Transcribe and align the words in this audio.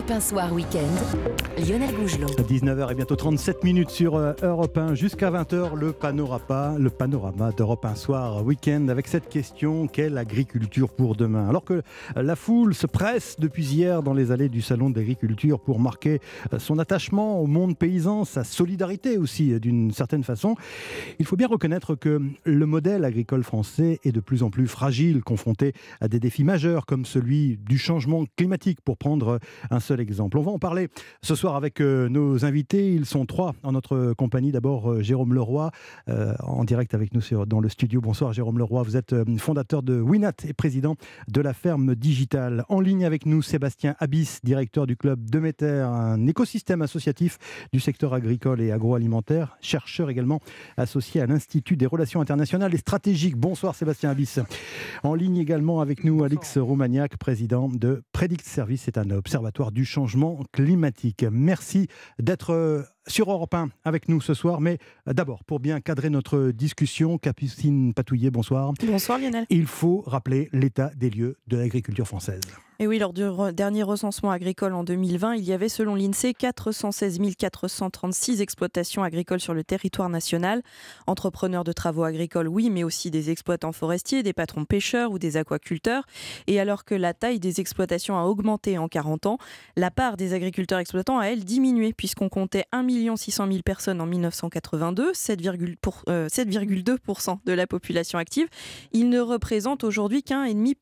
Europe 0.00 0.12
1 0.12 0.20
Soir 0.20 0.52
Week-end, 0.54 1.58
Lionel 1.58 1.94
Gougelot. 1.94 2.28
19h 2.28 2.90
et 2.90 2.94
bientôt 2.94 3.16
37 3.16 3.64
minutes 3.64 3.90
sur 3.90 4.16
euh, 4.16 4.32
Europe 4.42 4.78
1 4.78 4.94
jusqu'à 4.94 5.30
20h, 5.30 5.74
le 5.74 5.92
panorama, 5.92 6.74
le 6.78 6.88
panorama 6.88 7.52
d'Europe 7.52 7.84
1 7.84 7.94
Soir 7.96 8.42
Week-end 8.42 8.88
avec 8.88 9.06
cette 9.08 9.28
question 9.28 9.88
quelle 9.88 10.16
agriculture 10.16 10.88
pour 10.88 11.16
demain? 11.16 11.46
Alors 11.46 11.64
que 11.64 11.82
la 12.16 12.34
foule 12.34 12.74
se 12.74 12.86
presse 12.86 13.36
depuis 13.38 13.66
hier 13.66 14.02
dans 14.02 14.14
les 14.14 14.32
allées 14.32 14.48
du 14.48 14.62
salon 14.62 14.88
d'agriculture 14.88 15.60
pour 15.60 15.78
marquer 15.78 16.20
euh, 16.54 16.58
son 16.58 16.78
attachement 16.78 17.38
au 17.38 17.46
monde 17.46 17.76
paysan, 17.76 18.24
sa 18.24 18.42
solidarité 18.42 19.18
aussi 19.18 19.52
euh, 19.52 19.60
d'une 19.60 19.90
certaine 19.90 20.24
façon, 20.24 20.54
il 21.18 21.26
faut 21.26 21.36
bien 21.36 21.48
reconnaître 21.48 21.94
que 21.94 22.22
le 22.44 22.66
modèle 22.66 23.04
agricole 23.04 23.44
français 23.44 24.00
est 24.04 24.12
de 24.12 24.20
plus 24.20 24.42
en 24.42 24.48
plus 24.48 24.66
fragile, 24.66 25.22
confronté 25.22 25.74
à 26.00 26.08
des 26.08 26.20
défis 26.20 26.44
majeurs 26.44 26.86
comme 26.86 27.04
celui 27.04 27.58
du 27.58 27.76
changement 27.76 28.24
climatique 28.38 28.80
pour 28.80 28.96
prendre 28.96 29.40
un 29.70 29.80
seul 29.80 29.89
exemple. 29.98 30.38
On 30.38 30.42
va 30.42 30.52
en 30.52 30.58
parler 30.58 30.88
ce 31.22 31.34
soir 31.34 31.56
avec 31.56 31.80
euh, 31.80 32.08
nos 32.08 32.44
invités. 32.44 32.92
Ils 32.92 33.06
sont 33.06 33.26
trois 33.26 33.54
en 33.62 33.72
notre 33.72 34.12
compagnie. 34.12 34.52
D'abord, 34.52 34.92
euh, 34.92 35.02
Jérôme 35.02 35.34
Leroy, 35.34 35.70
euh, 36.08 36.34
en 36.40 36.64
direct 36.64 36.94
avec 36.94 37.14
nous 37.14 37.20
dans 37.46 37.60
le 37.60 37.68
studio. 37.68 38.00
Bonsoir, 38.00 38.32
Jérôme 38.32 38.58
Leroy. 38.58 38.82
Vous 38.82 38.96
êtes 38.96 39.14
fondateur 39.38 39.82
de 39.82 40.00
Winat 40.00 40.32
et 40.46 40.52
président 40.52 40.96
de 41.28 41.40
la 41.40 41.54
ferme 41.54 41.94
digitale. 41.94 42.64
En 42.68 42.80
ligne 42.80 43.04
avec 43.04 43.26
nous, 43.26 43.42
Sébastien 43.42 43.96
Abyss, 43.98 44.40
directeur 44.44 44.86
du 44.86 44.96
club 44.96 45.28
Demeter, 45.28 45.86
un 45.86 46.26
écosystème 46.26 46.82
associatif 46.82 47.38
du 47.72 47.80
secteur 47.80 48.14
agricole 48.14 48.60
et 48.60 48.70
agroalimentaire, 48.70 49.56
chercheur 49.60 50.10
également 50.10 50.40
associé 50.76 51.20
à 51.20 51.26
l'Institut 51.26 51.76
des 51.76 51.86
relations 51.86 52.20
internationales 52.20 52.74
et 52.74 52.78
stratégiques. 52.78 53.36
Bonsoir, 53.36 53.74
Sébastien 53.74 54.10
Abyss. 54.10 54.40
En 55.02 55.14
ligne 55.14 55.38
également 55.38 55.80
avec 55.80 56.04
nous, 56.04 56.22
Alix 56.22 56.58
Roumaniac, 56.58 57.16
président 57.16 57.68
de 57.68 58.02
Predict 58.12 58.44
Service. 58.44 58.82
C'est 58.84 58.98
un 58.98 59.10
observatoire 59.10 59.72
du 59.72 59.79
changement 59.84 60.42
climatique. 60.52 61.24
Merci 61.30 61.88
d'être 62.18 62.50
euh, 62.50 62.82
sur 63.06 63.30
Europe 63.30 63.54
1 63.54 63.70
avec 63.84 64.08
nous 64.08 64.20
ce 64.20 64.34
soir. 64.34 64.60
Mais 64.60 64.78
euh, 65.08 65.12
d'abord, 65.12 65.44
pour 65.44 65.60
bien 65.60 65.80
cadrer 65.80 66.10
notre 66.10 66.50
discussion, 66.50 67.18
Capucine 67.18 67.94
Patouillet, 67.94 68.30
bonsoir. 68.30 68.72
Bonsoir 68.86 69.18
Lionel. 69.18 69.46
Il 69.50 69.66
faut 69.66 70.02
rappeler 70.06 70.48
l'état 70.52 70.90
des 70.96 71.10
lieux 71.10 71.36
de 71.46 71.56
l'agriculture 71.56 72.06
française. 72.06 72.40
Et 72.82 72.86
oui, 72.86 72.98
lors 72.98 73.12
du 73.12 73.22
dernier 73.52 73.82
recensement 73.82 74.30
agricole 74.30 74.72
en 74.72 74.84
2020, 74.84 75.34
il 75.34 75.44
y 75.44 75.52
avait 75.52 75.68
selon 75.68 75.94
l'INSEE 75.94 76.32
416 76.32 77.20
436 77.38 78.40
exploitations 78.40 79.02
agricoles 79.02 79.40
sur 79.40 79.52
le 79.52 79.62
territoire 79.62 80.08
national. 80.08 80.62
Entrepreneurs 81.06 81.62
de 81.62 81.72
travaux 81.72 82.04
agricoles, 82.04 82.48
oui, 82.48 82.70
mais 82.70 82.82
aussi 82.82 83.10
des 83.10 83.28
exploitants 83.28 83.72
forestiers, 83.72 84.22
des 84.22 84.32
patrons 84.32 84.64
pêcheurs 84.64 85.10
ou 85.10 85.18
des 85.18 85.36
aquaculteurs. 85.36 86.04
Et 86.46 86.58
alors 86.58 86.86
que 86.86 86.94
la 86.94 87.12
taille 87.12 87.38
des 87.38 87.60
exploitations 87.60 88.16
a 88.18 88.22
augmenté 88.22 88.78
en 88.78 88.88
40 88.88 89.26
ans, 89.26 89.36
la 89.76 89.90
part 89.90 90.16
des 90.16 90.32
agriculteurs 90.32 90.78
exploitants 90.78 91.18
a, 91.18 91.26
elle, 91.26 91.44
diminué, 91.44 91.92
puisqu'on 91.92 92.30
comptait 92.30 92.64
1 92.72 92.82
600 93.16 93.46
000 93.46 93.62
personnes 93.62 94.00
en 94.00 94.06
1982, 94.06 95.12
7,2% 95.12 97.38
de 97.44 97.52
la 97.52 97.66
population 97.66 98.18
active. 98.18 98.48
Il 98.92 99.08
ne 99.08 99.20
représente 99.20 99.84
aujourd'hui 99.84 100.22
qu'un 100.22 100.44
et 100.44 100.54
demi 100.54 100.74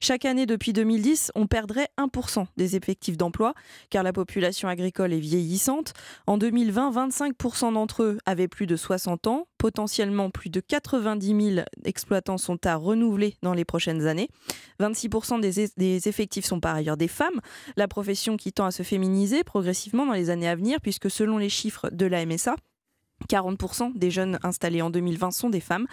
Chaque 0.00 0.24
année 0.24 0.46
depuis 0.46 0.72
2010, 0.72 1.32
on 1.34 1.46
perdrait 1.46 1.88
1% 1.98 2.46
des 2.56 2.76
effectifs 2.76 3.16
d'emploi, 3.16 3.54
car 3.90 4.02
la 4.02 4.12
population 4.12 4.68
agricole 4.68 5.12
est 5.12 5.20
vieillissante. 5.20 5.92
En 6.26 6.38
2020, 6.38 7.08
25% 7.08 7.74
d'entre 7.74 8.02
eux 8.02 8.18
avaient 8.26 8.48
plus 8.48 8.66
de 8.66 8.76
60 8.76 9.26
ans. 9.26 9.46
Potentiellement, 9.64 10.28
plus 10.28 10.50
de 10.50 10.60
90 10.60 11.54
000 11.54 11.66
exploitants 11.86 12.36
sont 12.36 12.66
à 12.66 12.76
renouveler 12.76 13.38
dans 13.40 13.54
les 13.54 13.64
prochaines 13.64 14.06
années. 14.06 14.28
26% 14.78 15.40
des, 15.40 15.68
des 15.78 16.06
effectifs 16.06 16.44
sont 16.44 16.60
par 16.60 16.74
ailleurs 16.74 16.98
des 16.98 17.08
femmes, 17.08 17.40
la 17.78 17.88
profession 17.88 18.36
qui 18.36 18.52
tend 18.52 18.66
à 18.66 18.70
se 18.70 18.82
féminiser 18.82 19.42
progressivement 19.42 20.04
dans 20.04 20.12
les 20.12 20.28
années 20.28 20.50
à 20.50 20.54
venir, 20.54 20.82
puisque 20.82 21.10
selon 21.10 21.38
les 21.38 21.48
chiffres 21.48 21.88
de 21.88 22.04
la 22.04 22.26
MSA, 22.26 22.56
40% 23.28 23.96
des 23.96 24.10
jeunes 24.10 24.38
installés 24.42 24.82
en 24.82 24.90
2020 24.90 25.30
sont 25.30 25.50
des 25.50 25.60
femmes. 25.60 25.86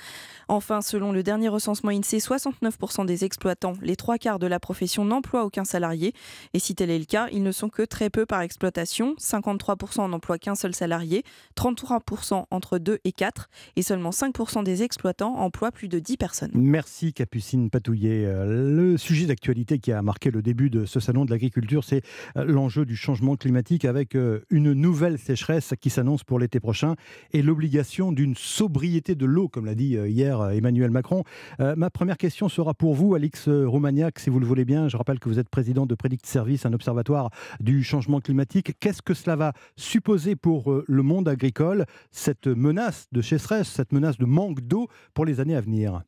Enfin, 0.48 0.82
selon 0.82 1.12
le 1.12 1.24
dernier 1.24 1.48
recensement 1.48 1.92
INSEE, 1.92 2.18
69% 2.18 3.06
des 3.06 3.24
exploitants, 3.26 3.74
les 3.82 3.96
trois 3.96 4.18
quarts 4.18 4.40
de 4.40 4.48
la 4.48 4.60
profession 4.60 5.06
n'emploient 5.06 5.46
aucun 5.46 5.64
salarié. 5.64 6.14
Et 6.54 6.60
si 6.60 6.76
tel 6.76 6.90
est 6.90 7.00
le 7.00 7.06
cas, 7.06 7.28
ils 7.32 7.44
ne 7.44 7.52
sont 7.52 7.70
que 7.70 7.84
très 7.84 8.10
peu 8.10 8.26
par 8.26 8.42
exploitation. 8.42 9.16
53% 9.20 10.10
n'emploient 10.10 10.38
qu'un 10.38 10.56
seul 10.56 10.76
salarié, 10.76 11.24
33% 11.56 12.46
entre 12.52 12.78
2 12.78 13.00
et 13.04 13.12
4, 13.12 13.50
et 13.76 13.82
seulement 13.82 14.10
5% 14.10 14.64
des 14.64 14.84
exploitants 14.84 15.36
emploient 15.36 15.72
plus 15.72 15.88
de 15.88 16.00
10 16.00 16.18
personnes. 16.18 16.52
Merci 16.54 17.14
Capucine 17.14 17.70
Patouillet. 17.70 18.26
Euh, 18.26 18.76
le 18.76 18.98
sujet 18.98 19.26
d'actualité 19.26 19.80
qui 19.80 19.92
a 19.92 20.02
marqué 20.02 20.32
le 20.32 20.42
début 20.42 20.70
de 20.70 20.86
ce 20.86 21.00
salon 21.00 21.26
de 21.26 21.32
l'agriculture, 21.32 21.84
c'est 21.84 22.02
euh, 22.38 22.46
l'enjeu 22.46 22.86
du 22.86 22.96
changement 22.96 23.36
climatique 23.36 23.86
avec 23.86 24.16
euh, 24.16 24.46
une 24.50 24.74
nouvelle 24.74 25.18
sécheresse 25.18 25.74
qui 25.80 25.90
s'annonce 25.90 26.24
pour 26.24 26.40
l'été 26.40 26.60
prochain 26.60 26.96
et 27.34 27.42
l'obligation 27.42 28.12
d'une 28.12 28.36
sobriété 28.36 29.16
de 29.16 29.26
l'eau, 29.26 29.48
comme 29.48 29.66
l'a 29.66 29.76
dit 29.76 29.98
euh, 29.98 30.08
hier 30.08 30.42
euh, 30.42 30.50
Emmanuel 30.52 30.92
Macron. 30.92 31.24
Euh, 31.60 31.76
ma 31.76 31.90
première 31.90 32.18
question 32.18 32.50
sera 32.50 32.74
pour 32.74 32.96
vous, 32.96 33.16
Alix 33.16 33.48
Romagnac, 33.48 34.20
si 34.20 34.30
vous 34.30 34.40
le 34.40 34.46
voulez 34.46 34.66
bien. 34.66 34.88
Je 34.88 34.98
rappelle 34.98 35.20
que 35.20 35.30
vous 35.30 35.40
êtes 35.40 35.50
président 35.50 35.86
de 35.86 35.96
Predict 35.96 36.26
Service, 36.26 36.66
un 36.66 36.74
observatoire 36.74 37.30
du 37.60 37.84
changement 37.84 38.20
climatique. 38.20 38.74
Qu'est-ce 38.80 39.02
que 39.02 39.14
cela 39.14 39.36
va 39.36 39.54
supposer 39.76 40.36
pour 40.36 40.84
le 40.86 41.04
monde 41.04 41.28
agricole, 41.28 41.86
cette 42.12 42.48
menace 42.48 43.08
de 43.12 43.22
sécheresse, 43.22 43.68
cette 43.68 43.92
menace 43.92 44.18
de 44.18 44.26
manque 44.26 44.62
d'eau 44.62 44.88
pour 45.14 45.26
les 45.26 45.40
années 45.40 45.56
à 45.56 45.62
venir? 45.62 46.02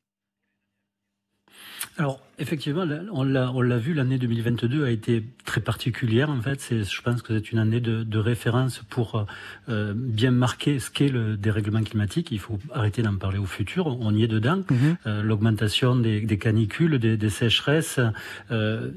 Alors, 1.97 2.19
effectivement, 2.39 2.85
on 3.11 3.23
l'a 3.23 3.77
vu, 3.77 3.93
l'année 3.93 4.17
2022 4.17 4.85
a 4.85 4.89
été 4.89 5.23
très 5.45 5.61
particulière. 5.61 6.29
En 6.29 6.41
fait, 6.41 6.59
je 6.71 7.01
pense 7.01 7.21
que 7.21 7.37
c'est 7.37 7.51
une 7.51 7.59
année 7.59 7.79
de, 7.79 8.17
référence 8.17 8.81
pour 8.89 9.25
euh, 9.67 9.93
bien 9.95 10.31
marquer 10.31 10.79
ce 10.79 10.89
qu'est 10.89 11.09
le 11.09 11.35
dérèglement 11.35 11.83
climatique. 11.83 12.31
Il 12.31 12.39
faut 12.39 12.57
arrêter 12.73 13.01
d'en 13.01 13.15
parler 13.17 13.37
au 13.37 13.45
futur. 13.45 13.87
On 13.87 14.13
y 14.15 14.23
est 14.23 14.27
dedans. 14.27 14.63
Mhm. 14.69 14.97
Euh, 15.07 15.21
l'augmentation 15.21 15.95
des, 15.95 16.37
canicules, 16.37 16.99
des, 16.99 17.29
sécheresses, 17.29 17.99
euh, 18.51 18.91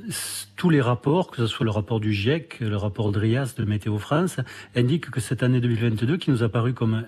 tous 0.57 0.71
les 0.71 0.81
rapports, 0.81 1.31
que 1.31 1.39
ce 1.39 1.47
soit 1.47 1.65
le 1.65 1.73
rapport 1.73 1.99
du 2.01 2.13
GIEC, 2.13 2.61
le 2.61 2.77
rapport 2.77 3.11
DRIAS 3.11 3.55
de 3.57 3.65
Météo 3.65 3.99
France, 3.99 4.37
indiquent 4.77 5.11
que 5.11 5.21
cette 5.21 5.43
année 5.43 5.61
2022, 5.61 6.17
qui 6.17 6.31
nous 6.31 6.43
a 6.43 6.49
paru 6.49 6.73
comme 6.73 7.05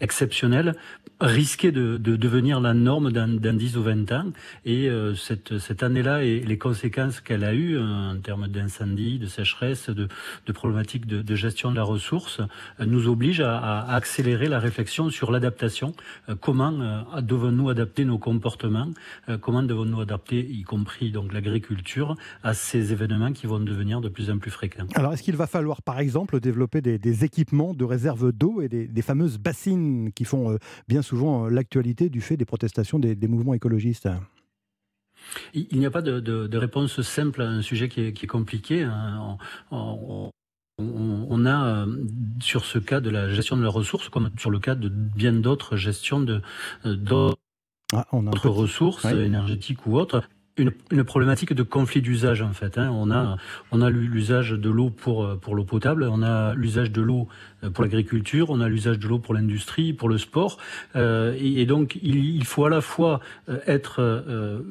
exceptionnelle, 0.00 0.74
risquait 1.20 1.72
de, 1.72 1.96
devenir 1.98 2.60
la 2.60 2.74
norme 2.74 3.12
dans, 3.12 3.28
dans 3.28 3.56
10 3.56 3.76
ou 3.76 3.82
20 3.82 4.12
ans. 4.12 4.32
Et 4.64 4.88
cette, 5.16 5.58
cette 5.58 5.67
année-là 5.82 6.24
et 6.24 6.40
les 6.40 6.58
conséquences 6.58 7.20
qu'elle 7.20 7.44
a 7.44 7.54
eues 7.54 7.78
en 7.78 8.16
termes 8.20 8.48
d'incendie, 8.48 9.18
de 9.18 9.26
sécheresse, 9.26 9.90
de, 9.90 10.08
problématiques 10.52 11.06
de, 11.06 11.34
gestion 11.34 11.70
de 11.70 11.76
la 11.76 11.82
ressource, 11.82 12.40
euh, 12.80 12.86
nous 12.86 13.08
obligent 13.08 13.42
à, 13.42 13.88
accélérer 13.92 14.48
la 14.48 14.58
réflexion 14.58 15.10
sur 15.10 15.30
l'adaptation. 15.30 15.94
Euh, 16.28 16.34
comment 16.40 16.72
euh, 16.72 17.20
devons-nous 17.20 17.68
adapter 17.68 18.04
nos 18.04 18.18
comportements 18.18 18.88
Comment 19.40 19.62
devons-nous 19.62 20.00
adapter, 20.00 20.40
y 20.40 20.62
compris 20.62 21.10
donc 21.10 21.32
l'agriculture, 21.32 22.16
à 22.42 22.54
ces 22.54 22.92
événements 22.92 23.32
qui 23.32 23.46
vont 23.46 23.60
devenir 23.60 24.00
de 24.00 24.08
plus 24.08 24.30
en 24.30 24.38
plus 24.38 24.50
fréquents 24.50 24.86
Alors, 24.94 25.12
est-ce 25.12 25.22
qu'il 25.22 25.36
va 25.36 25.46
falloir, 25.46 25.82
par 25.82 26.00
exemple, 26.00 26.40
développer 26.40 26.80
des, 26.80 27.24
équipements 27.24 27.74
de 27.74 27.84
réserve 27.84 28.32
d'eau 28.32 28.60
et 28.62 28.68
des, 28.68 29.02
fameuses 29.02 29.38
bassines 29.38 30.12
qui 30.12 30.24
font 30.24 30.58
bien 30.88 31.02
souvent 31.02 31.48
l'actualité 31.48 32.08
du 32.08 32.20
fait 32.20 32.36
des 32.36 32.44
protestations 32.44 32.98
des 32.98 33.28
mouvements 33.28 33.54
écologistes? 33.54 34.08
Il 35.54 35.78
n'y 35.78 35.86
a 35.86 35.90
pas 35.90 36.02
de, 36.02 36.56
réponse 36.56 37.00
simple 37.02 37.42
à 37.42 37.48
un 37.48 37.62
sujet 37.62 37.88
qui 37.88 38.00
est, 38.00 38.26
compliqué. 38.26 38.82
Hein. 38.82 39.36
On, 39.70 41.44
a, 41.44 41.66
euh, 41.66 41.86
sur 42.40 42.64
ce 42.64 42.78
cas 42.78 43.00
de 43.00 43.10
la 43.10 43.28
gestion 43.28 43.56
de 43.56 43.62
la 43.62 43.68
ressource, 43.68 44.08
comme 44.08 44.30
sur 44.38 44.50
le 44.50 44.60
cas 44.60 44.76
de 44.76 44.88
bien 44.88 45.32
d'autres 45.32 45.76
gestions 45.76 46.20
de 46.20 46.40
euh, 46.86 46.94
d'autres 46.94 47.36
ah, 47.92 48.04
ressources 48.44 49.04
énergétiques 49.04 49.86
ou 49.86 49.98
autres, 49.98 50.22
une, 50.56 51.04
problématique 51.04 51.52
de 51.52 51.62
conflit 51.62 52.00
d'usage 52.00 52.42
en 52.42 52.52
fait. 52.52 52.78
Hein. 52.78 52.90
On 52.92 53.10
a 53.10 53.36
on 53.72 53.80
a 53.80 53.90
l'usage 53.90 54.50
de 54.50 54.70
l'eau 54.70 54.90
pour 54.90 55.38
pour 55.40 55.56
l'eau 55.56 55.64
potable, 55.64 56.04
on 56.04 56.22
a 56.22 56.54
l'usage 56.54 56.92
de 56.92 57.02
l'eau 57.02 57.28
euh, 57.57 57.57
pour 57.72 57.84
l'agriculture, 57.84 58.50
on 58.50 58.60
a 58.60 58.68
l'usage 58.68 58.98
de 58.98 59.08
l'eau 59.08 59.18
pour 59.18 59.34
l'industrie, 59.34 59.92
pour 59.92 60.08
le 60.08 60.18
sport, 60.18 60.58
euh, 60.96 61.36
et, 61.38 61.66
donc 61.66 61.98
il, 62.02 62.44
faut 62.44 62.64
à 62.64 62.70
la 62.70 62.80
fois 62.80 63.20
euh, 63.48 63.58
être 63.66 64.62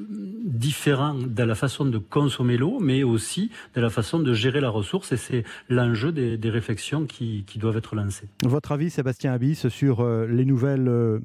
différent 0.45 1.15
de 1.15 1.43
la 1.43 1.55
façon 1.55 1.85
de 1.85 1.97
consommer 1.97 2.57
l'eau, 2.57 2.79
mais 2.79 3.03
aussi 3.03 3.51
de 3.75 3.81
la 3.81 3.89
façon 3.89 4.19
de 4.19 4.33
gérer 4.33 4.61
la 4.61 4.69
ressource, 4.69 5.11
et 5.11 5.17
c'est 5.17 5.43
l'enjeu 5.69 6.11
des, 6.11 6.49
réflexions 6.49 7.05
qui, 7.05 7.43
doivent 7.57 7.77
être 7.77 7.95
lancées. 7.95 8.29
Votre 8.43 8.71
avis, 8.71 8.89
Sébastien 8.89 9.33
Abyss, 9.33 9.67
sur 9.67 10.05
les 10.05 10.45
nouvelles 10.45 11.19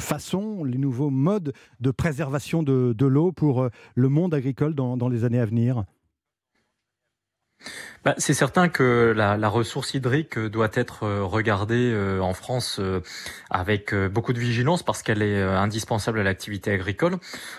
façons, 0.00 0.64
les 0.64 0.78
nouveaux 0.78 1.10
modes 1.10 1.52
de 1.80 1.90
préservation 1.90 2.62
de, 2.62 3.06
l'eau 3.06 3.32
pour 3.32 3.68
le 3.94 4.08
monde 4.08 4.34
agricole 4.34 4.74
dans, 4.74 4.96
dans 4.96 5.08
les 5.08 5.24
années 5.24 5.40
à 5.40 5.46
venir? 5.46 5.84
Bah, 8.04 8.14
c'est 8.18 8.34
certain 8.34 8.68
que 8.68 9.12
la, 9.14 9.36
la, 9.36 9.48
ressource 9.48 9.92
hydrique 9.92 10.38
doit 10.38 10.70
être 10.74 11.02
euh, 11.02 11.24
regardée 11.24 11.90
euh, 11.92 12.20
en 12.20 12.32
France 12.32 12.78
euh, 12.78 13.00
avec 13.50 13.92
beaucoup 13.94 14.32
de 14.32 14.38
vigilance 14.38 14.84
parce 14.84 15.02
qu'elle 15.02 15.20
est 15.20 15.42
indispensable 15.42 16.20
à 16.20 16.22
l'activité 16.22 16.70
agricole. 16.70 17.16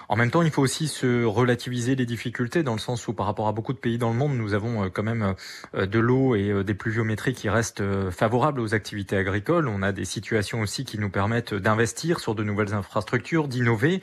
En 0.07 0.15
même 0.15 0.31
temps, 0.31 0.41
il 0.41 0.51
faut 0.51 0.61
aussi 0.61 0.87
se 0.87 1.25
relativiser 1.25 1.95
les 1.95 2.05
difficultés 2.05 2.63
dans 2.63 2.73
le 2.73 2.79
sens 2.79 3.07
où 3.07 3.13
par 3.13 3.25
rapport 3.25 3.47
à 3.47 3.51
beaucoup 3.51 3.73
de 3.73 3.79
pays 3.79 3.97
dans 3.97 4.09
le 4.09 4.15
monde, 4.15 4.37
nous 4.37 4.53
avons 4.53 4.89
quand 4.89 5.03
même 5.03 5.35
de 5.73 5.99
l'eau 5.99 6.35
et 6.35 6.63
des 6.63 6.73
pluviométries 6.73 7.33
qui 7.33 7.49
restent 7.49 7.83
favorables 8.11 8.59
aux 8.59 8.75
activités 8.75 9.17
agricoles. 9.17 9.67
On 9.67 9.81
a 9.81 9.91
des 9.91 10.05
situations 10.05 10.61
aussi 10.61 10.85
qui 10.85 10.99
nous 10.99 11.09
permettent 11.09 11.53
d'investir 11.53 12.19
sur 12.19 12.35
de 12.35 12.43
nouvelles 12.43 12.73
infrastructures, 12.73 13.47
d'innover. 13.47 14.01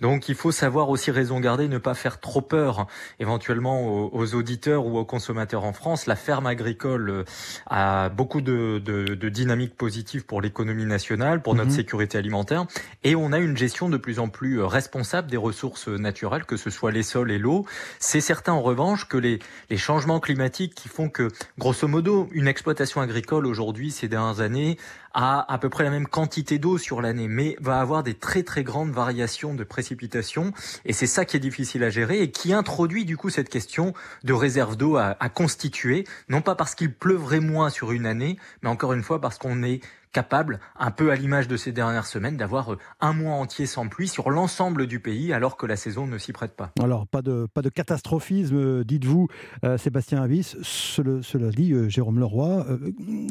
Donc 0.00 0.28
il 0.28 0.34
faut 0.34 0.52
savoir 0.52 0.90
aussi 0.90 1.10
raison 1.10 1.40
garder, 1.40 1.68
ne 1.68 1.78
pas 1.78 1.94
faire 1.94 2.20
trop 2.20 2.42
peur 2.42 2.86
éventuellement 3.18 4.12
aux 4.12 4.34
auditeurs 4.34 4.86
ou 4.86 4.98
aux 4.98 5.04
consommateurs 5.04 5.31
en 5.38 5.72
France, 5.72 6.06
la 6.06 6.16
ferme 6.16 6.46
agricole 6.46 7.10
euh, 7.10 7.24
a 7.66 8.08
beaucoup 8.08 8.40
de, 8.40 8.78
de, 8.78 9.28
dynamique 9.28 9.76
positive 9.76 10.24
pour 10.24 10.40
l'économie 10.40 10.84
nationale, 10.84 11.42
pour 11.42 11.54
notre 11.54 11.70
mhm. 11.70 11.76
sécurité 11.76 12.18
alimentaire, 12.18 12.66
et 13.04 13.14
on 13.14 13.32
a 13.32 13.38
une 13.38 13.56
gestion 13.56 13.88
de 13.88 13.96
plus 13.96 14.18
en 14.18 14.28
plus 14.28 14.60
euh, 14.60 14.66
responsable 14.66 15.30
des 15.30 15.36
ressources 15.36 15.88
naturelles, 15.88 16.44
que 16.44 16.56
ce 16.56 16.70
soit 16.70 16.90
les 16.90 17.02
sols 17.02 17.30
et 17.30 17.38
l'eau. 17.38 17.66
C'est 17.98 18.20
certain 18.20 18.52
en 18.52 18.62
revanche 18.62 19.08
que 19.08 19.16
les, 19.16 19.38
les 19.70 19.76
changements 19.76 20.20
climatiques 20.20 20.74
qui 20.74 20.88
font 20.88 21.08
que, 21.08 21.28
grosso 21.58 21.88
modo, 21.88 22.28
une 22.32 22.48
exploitation 22.48 23.00
agricole 23.00 23.46
aujourd'hui, 23.46 23.90
ces 23.90 24.08
dernières 24.08 24.40
années, 24.40 24.78
a 25.14 25.52
à 25.52 25.58
peu 25.58 25.68
près 25.68 25.84
la 25.84 25.90
même 25.90 26.06
quantité 26.06 26.58
d'eau 26.58 26.78
sur 26.78 27.02
l'année, 27.02 27.28
mais 27.28 27.56
va 27.60 27.80
avoir 27.80 28.02
des 28.02 28.14
très 28.14 28.42
très 28.42 28.64
grandes 28.64 28.90
variations 28.90 29.54
de 29.54 29.64
précipitations. 29.64 30.52
Et 30.84 30.92
c'est 30.92 31.06
ça 31.06 31.24
qui 31.24 31.36
est 31.36 31.40
difficile 31.40 31.84
à 31.84 31.90
gérer 31.90 32.22
et 32.22 32.30
qui 32.30 32.52
introduit 32.52 33.04
du 33.04 33.16
coup 33.16 33.30
cette 33.30 33.48
question 33.48 33.94
de 34.24 34.32
réserve 34.32 34.76
d'eau 34.76 34.96
à, 34.96 35.16
à 35.20 35.28
constituer, 35.28 36.04
non 36.28 36.40
pas 36.40 36.54
parce 36.54 36.74
qu'il 36.74 36.92
pleuvrait 36.92 37.40
moins 37.40 37.70
sur 37.70 37.92
une 37.92 38.06
année, 38.06 38.38
mais 38.62 38.68
encore 38.68 38.92
une 38.92 39.02
fois 39.02 39.20
parce 39.20 39.38
qu'on 39.38 39.62
est 39.62 39.80
capable, 40.12 40.60
un 40.78 40.90
peu 40.90 41.10
à 41.10 41.16
l'image 41.16 41.48
de 41.48 41.56
ces 41.56 41.72
dernières 41.72 42.06
semaines, 42.06 42.36
d'avoir 42.36 42.74
euh, 42.74 42.78
un 43.00 43.12
mois 43.12 43.34
entier 43.34 43.66
sans 43.66 43.88
pluie 43.88 44.08
sur 44.08 44.30
l'ensemble 44.30 44.86
du 44.86 45.00
pays, 45.00 45.32
alors 45.32 45.56
que 45.56 45.66
la 45.66 45.76
saison 45.76 46.06
ne 46.06 46.18
s'y 46.18 46.32
prête 46.32 46.54
pas. 46.54 46.70
Alors, 46.80 47.06
pas 47.06 47.22
de, 47.22 47.48
catastrophisme, 47.74 48.56
euh, 48.56 48.84
dites-vous, 48.84 49.28
euh, 49.64 49.78
Sébastien 49.78 50.22
Avis. 50.22 50.54
Cela, 50.62 51.50
dit, 51.50 51.74
Jérôme 51.88 52.18
Leroy, 52.18 52.66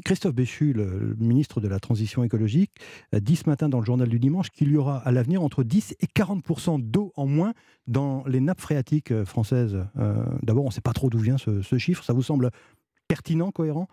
Christophe 0.03 0.33
Béchu, 0.33 0.73
le, 0.73 1.15
ministre 1.19 1.61
de 1.61 1.67
la 1.67 1.79
Transition 1.79 2.23
écologique, 2.23 2.71
dit 3.13 3.35
ce 3.35 3.47
matin 3.47 3.69
dans 3.69 3.79
le 3.79 3.85
journal 3.85 4.09
du 4.09 4.19
dimanche 4.19 4.49
qu'il 4.49 4.71
y 4.71 4.77
aura 4.77 4.97
à 4.97 5.11
l'avenir 5.11 5.43
entre 5.43 5.63
10 5.63 5.95
et 5.99 6.07
40% 6.07 6.81
d'eau 6.81 7.13
en 7.15 7.27
moins 7.27 7.53
dans 7.87 8.23
les 8.27 8.39
nappes 8.39 8.61
phréatiques 8.61 9.23
françaises. 9.23 9.77
D'abord, 10.41 10.65
on 10.65 10.69
ne 10.69 10.73
sait 10.73 10.81
pas 10.81 10.93
trop 10.93 11.09
d'où 11.09 11.19
vient 11.19 11.37
ce 11.37 11.77
chiffre. 11.77 12.03
Ça 12.03 12.13
vous 12.13 12.23
semble 12.23 12.49
pertinent, 13.07 13.51
cohérent? 13.51 13.87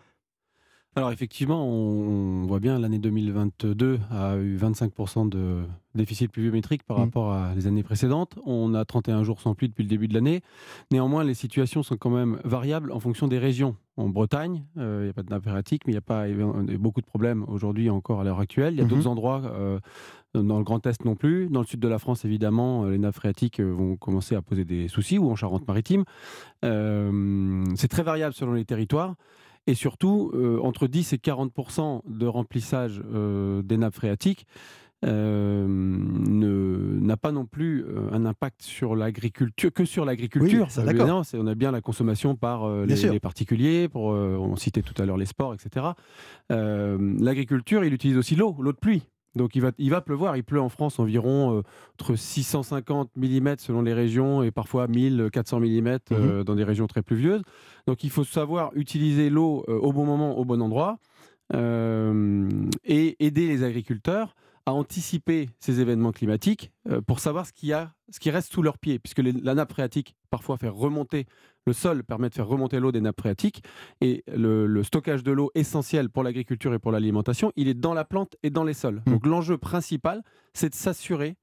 Alors 0.99 1.13
effectivement, 1.13 1.65
on, 1.67 2.47
voit 2.47 2.59
bien 2.59 2.79
l'année 2.79 2.99
2022 2.99 4.01
a 4.11 4.37
eu 4.37 4.57
25% 4.57 5.29
de 5.29 5.63
déficit 5.95 6.31
pluviométrique 6.31 6.83
par 6.83 6.99
mmh. 6.99 7.01
rapport 7.01 7.33
à 7.33 7.55
les 7.55 7.67
années 7.67 7.83
précédentes. 7.83 8.37
On 8.45 8.75
a 8.75 8.85
31 8.85 9.23
jours 9.23 9.41
sans 9.41 9.55
pluie 9.55 9.69
depuis 9.69 9.85
le 9.85 9.89
début 9.89 10.09
de 10.09 10.15
l'année. 10.15 10.43
Néanmoins, 10.91 11.23
les 11.23 11.35
situations 11.35 11.83
sont 11.83 11.97
quand 11.97 12.11
même 12.11 12.41
variables 12.45 12.91
en 12.91 13.01
fonction 13.01 13.29
des 13.29 13.39
régions. 13.39 13.77
En 13.97 14.09
Bretagne, 14.09 14.65
euh, 14.77 15.01
il 15.03 15.05
n'y 15.05 15.11
a 15.11 15.13
pas 15.13 15.23
de 15.23 15.31
nappe 15.31 15.45
phréatique, 15.45 15.83
mais 15.87 15.93
il 15.93 15.95
y 15.95 15.99
a 15.99 16.01
pas 16.01 16.27
beaucoup 16.79 17.01
de 17.01 17.07
problèmes 17.07 17.45
aujourd'hui 17.49 17.91
encore 17.91 18.21
à 18.21 18.25
l'heure 18.25 18.41
actuelle. 18.41 18.75
Il 18.75 18.79
y 18.79 18.81
a 18.81 18.85
mmh 18.85 18.89
d'autres 18.89 19.07
endroits, 19.07 19.43
euh, 19.45 19.79
dans 20.35 20.59
le 20.59 20.65
Grand 20.65 20.85
Est 20.87 21.05
non 21.05 21.15
plus. 21.15 21.49
Dans 21.49 21.61
le 21.61 21.67
sud 21.67 21.81
de 21.81 21.89
la 21.89 21.99
France, 21.99 22.25
évidemment, 22.25 22.85
euh, 22.85 22.91
les 22.91 22.99
nappes 22.99 23.15
phréatiques 23.15 23.61
vont 23.61 23.97
commencer 23.97 24.35
à 24.35 24.43
poser 24.43 24.65
des 24.65 24.89
soucis, 24.89 25.19
ou 25.19 25.31
en 25.31 25.37
Charente-Maritime. 25.37 26.05
C'est 26.63 27.89
très 27.89 28.03
variable 28.03 28.35
selon 28.35 28.53
les 28.53 28.65
territoires. 28.65 29.15
Et 29.69 29.75
surtout, 29.75 30.31
euh, 30.33 30.59
entre 30.63 30.87
10 30.87 31.13
et 31.13 31.19
40% 31.19 32.01
de 32.09 32.27
remplissage 32.27 33.03
euh, 33.13 33.61
des 33.61 33.77
nappes 33.77 33.95
phréatiques 33.95 34.47
euh, 35.05 35.67
n'a 35.69 37.19
pas 37.19 37.33
non 37.33 37.45
plus 37.45 37.85
un 38.11 38.25
impact 38.25 38.63
sur 38.63 38.97
l'agriculture 38.97 39.71
que 39.71 39.85
sur 39.85 40.07
l'agriculture. 40.07 40.69
on 41.35 41.47
a 41.47 41.55
bien 41.55 41.71
la 41.71 41.83
consommation 41.83 42.35
par 42.35 42.69
les, 42.87 43.21
particuliers, 43.21 43.89
pour, 43.89 44.07
on 44.07 44.57
citait 44.57 44.83
tout 44.83 45.01
à 45.01 45.05
l'heure 45.05 45.19
les 45.19 45.27
sports, 45.27 45.55
etc. 45.55 45.89
l'agriculture, 46.49 47.85
il 47.85 47.93
utilise 47.93 48.17
aussi 48.17 48.37
l'eau, 48.37 48.57
l'eau 48.59 48.73
de 48.73 48.79
pluie. 48.79 49.03
Donc 49.35 49.55
il 49.55 49.63
va, 49.63 49.73
il 49.79 49.91
va 49.91 50.01
pleuvoir. 50.01 50.37
Il 50.37 50.45
pleut 50.45 50.61
en 50.61 50.69
France 50.69 50.99
environ 50.99 51.63
entre 51.95 52.17
650 52.17 53.11
mm 53.17 53.55
selon 53.59 53.83
les 53.83 53.95
régions 53.95 54.43
et 54.43 54.51
parfois 54.51 54.89
1400 54.89 55.61
mm 55.61 55.99
mmh 56.11 56.45
dans 56.45 56.55
des 56.55 56.65
régions 56.65 56.87
très 56.87 57.03
pluvieuses. 57.03 57.43
Donc 57.87 58.05
il 58.05 58.11
faut 58.11 58.25
savoir 58.25 58.71
utiliser 58.75 59.31
l'eau 59.31 59.65
euh, 59.69 59.79
au 59.79 59.93
bon 59.93 60.05
moment, 60.05 60.37
au 60.39 60.45
bon 60.45 60.61
endroit, 60.61 60.99
euh, 61.55 62.49
et 62.85 63.17
aider 63.25 63.49
les 63.49 63.65
agriculteurs 63.65 64.35
à 64.69 64.73
anticiper 64.73 65.49
ces 65.61 65.81
événements 65.81 66.13
climatiques 66.13 66.73
euh, 66.91 67.01
pour 67.01 67.21
savoir 67.21 67.47
ce, 67.47 67.53
qui 67.55 67.73
a, 67.73 67.95
ce 68.11 68.21
qui 68.21 68.31
reste 68.31 68.53
sous 68.53 68.61
leurs 68.61 68.77
pieds, 68.77 68.99
puisque 68.99 69.21
la 69.21 69.55
nappe 69.55 69.73
phréatique 69.73 70.15
parfois 70.29 70.59
fait 70.59 70.69
remonter, 70.69 71.25
le 71.67 71.73
sol 71.73 72.05
permet 72.05 72.29
de 72.29 72.35
faire 72.35 72.47
remonter 72.47 72.79
l'eau 72.79 72.93
des 72.93 73.01
nappes 73.01 73.19
phréatiques, 73.19 73.63
et 74.03 74.25
le, 74.27 74.83
stockage 74.83 75.25
de 75.25 75.33
l'eau 75.33 75.51
essentiel 75.55 76.11
pour 76.11 76.23
l'agriculture 76.23 76.75
et 76.75 76.79
pour 76.79 76.93
l'alimentation, 76.93 77.51
il 77.57 77.67
est 77.69 77.75
dans 77.75 77.95
la 77.95 78.05
plante 78.05 78.37
et 78.43 78.51
dans 78.51 78.63
les 78.63 78.75
sols. 78.75 79.03
Mmh. 79.07 79.11
Donc 79.11 79.27
l'enjeu 79.27 79.57
principal, 79.57 80.23
c'est 80.53 80.69
de 80.69 80.75
s'assurer 80.75 81.37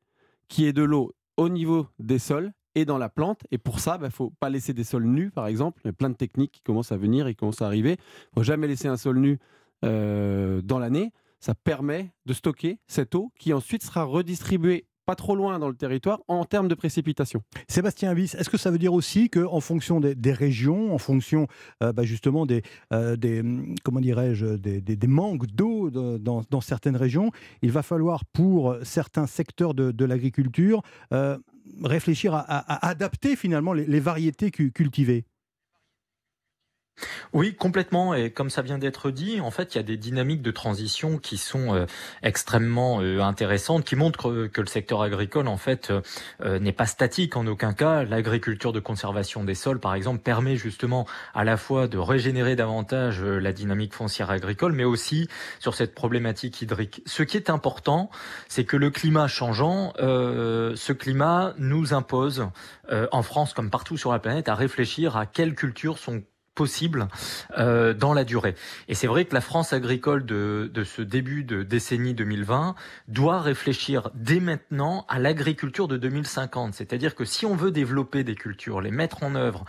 qu'il 0.48 0.66
y 0.66 0.68
ait 0.68 0.74
de 0.74 0.84
l'eau 0.84 1.12
au 1.36 1.50
niveau 1.50 1.88
des 1.98 2.20
sols 2.20 2.54
et 2.76 2.86
dans 2.86 3.00
la 3.00 3.10
plante. 3.10 3.42
Et 3.50 3.58
pour 3.58 3.80
ça, 3.80 3.96
il 3.96 4.02
bah, 4.02 4.08
ne 4.08 4.12
faut 4.12 4.34
pas 4.40 4.52
laisser 4.52 4.74
des 4.74 4.84
sols 4.84 5.06
nus, 5.06 5.32
par 5.32 5.48
exemple. 5.48 5.82
Il 5.84 5.88
y 5.88 5.90
a 5.90 5.94
plein 5.94 6.12
de 6.12 6.16
techniques 6.16 6.52
qui 6.52 6.62
commencent 6.62 6.92
à 6.92 6.98
venir 6.98 7.26
et 7.26 7.32
qui 7.32 7.38
commencent 7.38 7.64
à 7.64 7.66
arriver. 7.66 7.94
Il 7.94 8.38
ne 8.38 8.42
faut 8.42 8.44
jamais 8.44 8.68
laisser 8.68 8.88
un 8.88 8.98
sol 8.98 9.18
nu 9.18 9.40
euh, 9.84 10.62
dans 10.62 10.78
l'année. 10.78 11.12
Ça 11.46 11.54
permet 11.54 12.10
de 12.26 12.34
stocker 12.34 12.80
cette 12.88 13.14
eau 13.14 13.32
qui 13.38 13.54
ensuite 13.54 13.84
sera 13.84 14.04
redistribuée 14.04 14.88
pas 15.06 15.14
trop 15.14 15.36
loin 15.36 15.60
dans 15.60 15.70
le 15.70 15.76
territoire 15.76 16.22
en 16.28 16.44
termes 16.44 16.68
de 16.68 16.74
précipitations. 16.74 17.44
Sébastien 17.68 18.10
Avis, 18.10 18.34
est-ce 18.36 18.50
que 18.50 18.58
ça 18.58 18.72
veut 18.72 18.80
dire 18.80 18.96
aussi 18.96 19.30
qu'en 19.30 19.60
fonction 19.60 20.00
des, 20.00 20.34
régions, 20.34 20.92
en 20.92 20.98
fonction 20.98 21.46
euh, 21.84 21.94
bah, 21.94 22.02
justement 22.02 22.48
des, 22.48 22.64
euh, 22.92 23.16
des 23.16 23.44
comment 23.84 24.00
dirais-je, 24.00 24.56
des, 24.56 25.08
manques 25.08 25.46
d'eau 25.46 25.92
dans, 25.92 26.62
certaines 26.62 26.96
régions, 26.96 27.30
il 27.62 27.72
va 27.72 27.84
falloir 27.84 28.26
pour 28.26 28.76
certains 28.82 29.28
secteurs 29.28 29.76
de, 29.76 29.92
de 29.92 30.06
l'agriculture 30.06 30.82
réfléchir 31.84 32.34
à, 32.34 32.88
adapter 32.88 33.36
finalement 33.36 33.74
les 33.74 34.00
variétés 34.00 34.50
cultivées? 34.50 35.26
Oui, 37.34 37.56
complètement. 37.56 38.14
Et 38.14 38.32
comme 38.32 38.50
ça 38.50 38.62
vient 38.62 38.78
d'être 38.78 39.12
dit, 39.12 39.42
en 39.42 39.52
fait, 39.52 39.76
il 39.76 39.78
y 39.78 39.80
a 39.80 39.84
des 39.84 39.98
dynamiques 39.98 40.42
de 40.42 40.52
transition 40.52 41.18
qui 41.18 41.38
sont 41.38 41.76
euh, 41.76 41.86
extrêmement 42.24 43.02
euh, 43.02 43.22
intéressantes, 43.22 43.84
qui 43.84 43.96
montrent 43.96 44.48
que, 44.48 44.62
le 44.62 44.68
secteur 44.68 45.02
agricole, 45.02 45.48
en 45.48 45.58
fait, 45.58 45.92
euh, 46.42 46.60
n'est 46.60 46.72
pas 46.72 46.86
statique 46.86 47.36
en 47.36 47.46
aucun 47.48 47.74
cas. 47.74 48.04
L'agriculture 48.04 48.74
de 48.74 48.80
conservation 48.80 49.44
des 49.44 49.56
sols, 49.56 49.80
par 49.80 49.96
exemple, 49.96 50.20
permet 50.22 50.56
justement 50.56 51.06
à 51.34 51.44
la 51.44 51.58
fois 51.58 51.88
de 51.88 51.98
régénérer 51.98 52.56
davantage 52.56 53.22
la 53.24 53.54
dynamique 53.54 53.94
foncière 53.94 54.30
agricole, 54.30 54.74
mais 54.74 54.84
aussi 54.84 55.28
sur 55.60 55.76
cette 55.76 55.94
problématique 55.94 56.62
hydrique. 56.62 57.02
Ce 57.06 57.24
qui 57.24 57.38
est 57.38 57.50
important, 57.50 58.10
c'est 58.48 58.64
que 58.64 58.78
le 58.78 58.90
climat 58.90 59.28
changeant, 59.28 59.94
ce 59.98 60.92
climat 60.94 61.54
nous 61.58 61.94
impose, 61.94 62.48
en 63.12 63.24
France 63.24 63.54
comme 63.54 63.70
partout 63.70 63.98
sur 63.98 64.12
la 64.12 64.20
planète, 64.20 64.50
à 64.50 64.56
réfléchir 64.56 65.18
à 65.18 65.26
quelles 65.26 65.56
cultures 65.56 65.98
sont 65.98 66.24
possible 66.56 67.08
euh, 67.58 67.94
dans 67.94 68.14
la 68.14 68.24
durée. 68.24 68.56
Et 68.88 68.96
c'est 68.96 69.08
vrai 69.08 69.26
que 69.26 69.34
la 69.34 69.42
France 69.42 69.74
agricole 69.74 70.26
de, 70.26 70.72
de 70.74 70.84
ce 70.84 71.02
début 71.02 71.44
de 71.44 71.64
décennie 71.64 72.14
2020 72.14 72.76
doit 73.08 73.42
réfléchir 73.42 74.10
dès 74.16 74.40
maintenant 74.40 75.06
à 75.10 75.20
l'agriculture 75.20 75.88
de 75.88 75.98
2050. 75.98 76.74
C'est-à-dire 76.74 77.14
que 77.14 77.26
si 77.26 77.46
on 77.46 77.56
veut 77.56 77.72
développer 77.72 78.24
des 78.24 78.36
cultures, 78.36 78.82
les 78.82 78.92
mettre 78.92 79.24
en 79.24 79.36
œuvre, 79.36 79.66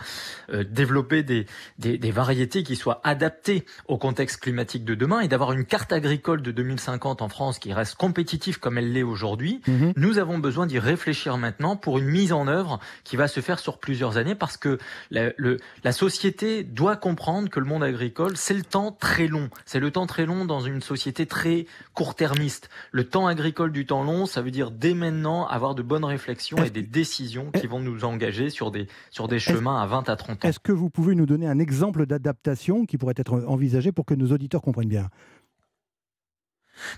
euh, 0.49 0.63
développer 0.63 1.23
des, 1.23 1.45
des, 1.77 1.97
des, 1.97 2.11
variétés 2.11 2.63
qui 2.63 2.75
soient 2.75 3.01
adaptées 3.03 3.65
au 3.87 3.97
contexte 3.97 4.41
climatique 4.41 4.85
de 4.85 4.95
demain 4.95 5.19
et 5.19 5.27
d'avoir 5.27 5.51
une 5.51 5.65
carte 5.65 5.91
agricole 5.91 6.41
de 6.41 6.51
2050 6.51 7.21
en 7.21 7.29
France 7.29 7.59
qui 7.59 7.73
reste 7.73 7.95
compétitive 7.95 8.59
comme 8.59 8.77
elle 8.77 8.93
l'est 8.93 9.03
aujourd'hui, 9.03 9.61
mhm. 9.67 9.93
nous 9.97 10.17
avons 10.19 10.39
besoin 10.39 10.65
d'y 10.65 10.79
réfléchir 10.79 11.37
maintenant 11.37 11.75
pour 11.75 11.97
une 11.97 12.07
mise 12.07 12.31
en 12.31 12.47
œuvre 12.47 12.79
qui 13.03 13.17
va 13.17 13.27
se 13.27 13.41
faire 13.41 13.59
sur 13.59 13.77
plusieurs 13.77 14.17
années 14.17 14.35
parce 14.35 14.55
que 14.55 14.77
la, 15.11 15.31
le, 15.37 15.57
la 15.83 15.91
société 15.91 16.63
doit 16.77 16.95
comprendre 16.95 17.49
que 17.49 17.59
le 17.59 17.65
monde 17.65 17.83
agricole, 17.83 18.37
c'est 18.37 18.53
le 18.53 18.61
temps 18.61 18.91
très 18.91 19.27
long. 19.27 19.49
C'est 19.65 19.79
le 19.79 19.91
temps 19.91 20.05
très 20.05 20.25
long 20.25 20.45
dans 20.45 20.61
une 20.61 20.79
société 20.79 21.25
très 21.25 21.65
court-termiste. 21.93 22.69
Le 22.91 23.03
temps 23.03 23.27
agricole 23.27 23.71
du 23.71 23.85
temps 23.85 24.03
long, 24.03 24.25
ça 24.25 24.41
veut 24.41 24.51
dire 24.51 24.71
dès 24.71 24.93
maintenant 24.93 25.47
avoir 25.47 25.75
de 25.75 25.81
bonnes 25.81 26.05
réflexions 26.05 26.57
et 26.63 26.69
des 26.69 26.83
décisions 26.83 27.51
qui 27.51 27.67
vont 27.67 27.79
nous 27.79 28.05
engager 28.05 28.49
sur 28.49 28.69
des, 28.71 28.87
sur 29.09 29.27
des 29.27 29.39
chemins 29.39 29.81
à 29.81 29.87
20 29.87 30.07
à 30.07 30.15
30 30.15 30.45
ans. 30.45 30.47
Est-ce 30.47 30.59
que 30.59 30.71
vous 30.71 30.89
pouvez 30.89 31.15
nous 31.15 31.25
donner 31.25 31.47
un 31.47 31.59
exemple 31.59 32.05
d'adaptation 32.05 32.85
qui 32.85 32.97
pourrait 32.97 33.15
être 33.17 33.43
envisagé 33.47 33.91
pour 33.91 34.05
que 34.05 34.13
nos 34.13 34.31
auditeurs 34.31 34.61
comprennent 34.61 34.87
bien? 34.87 35.09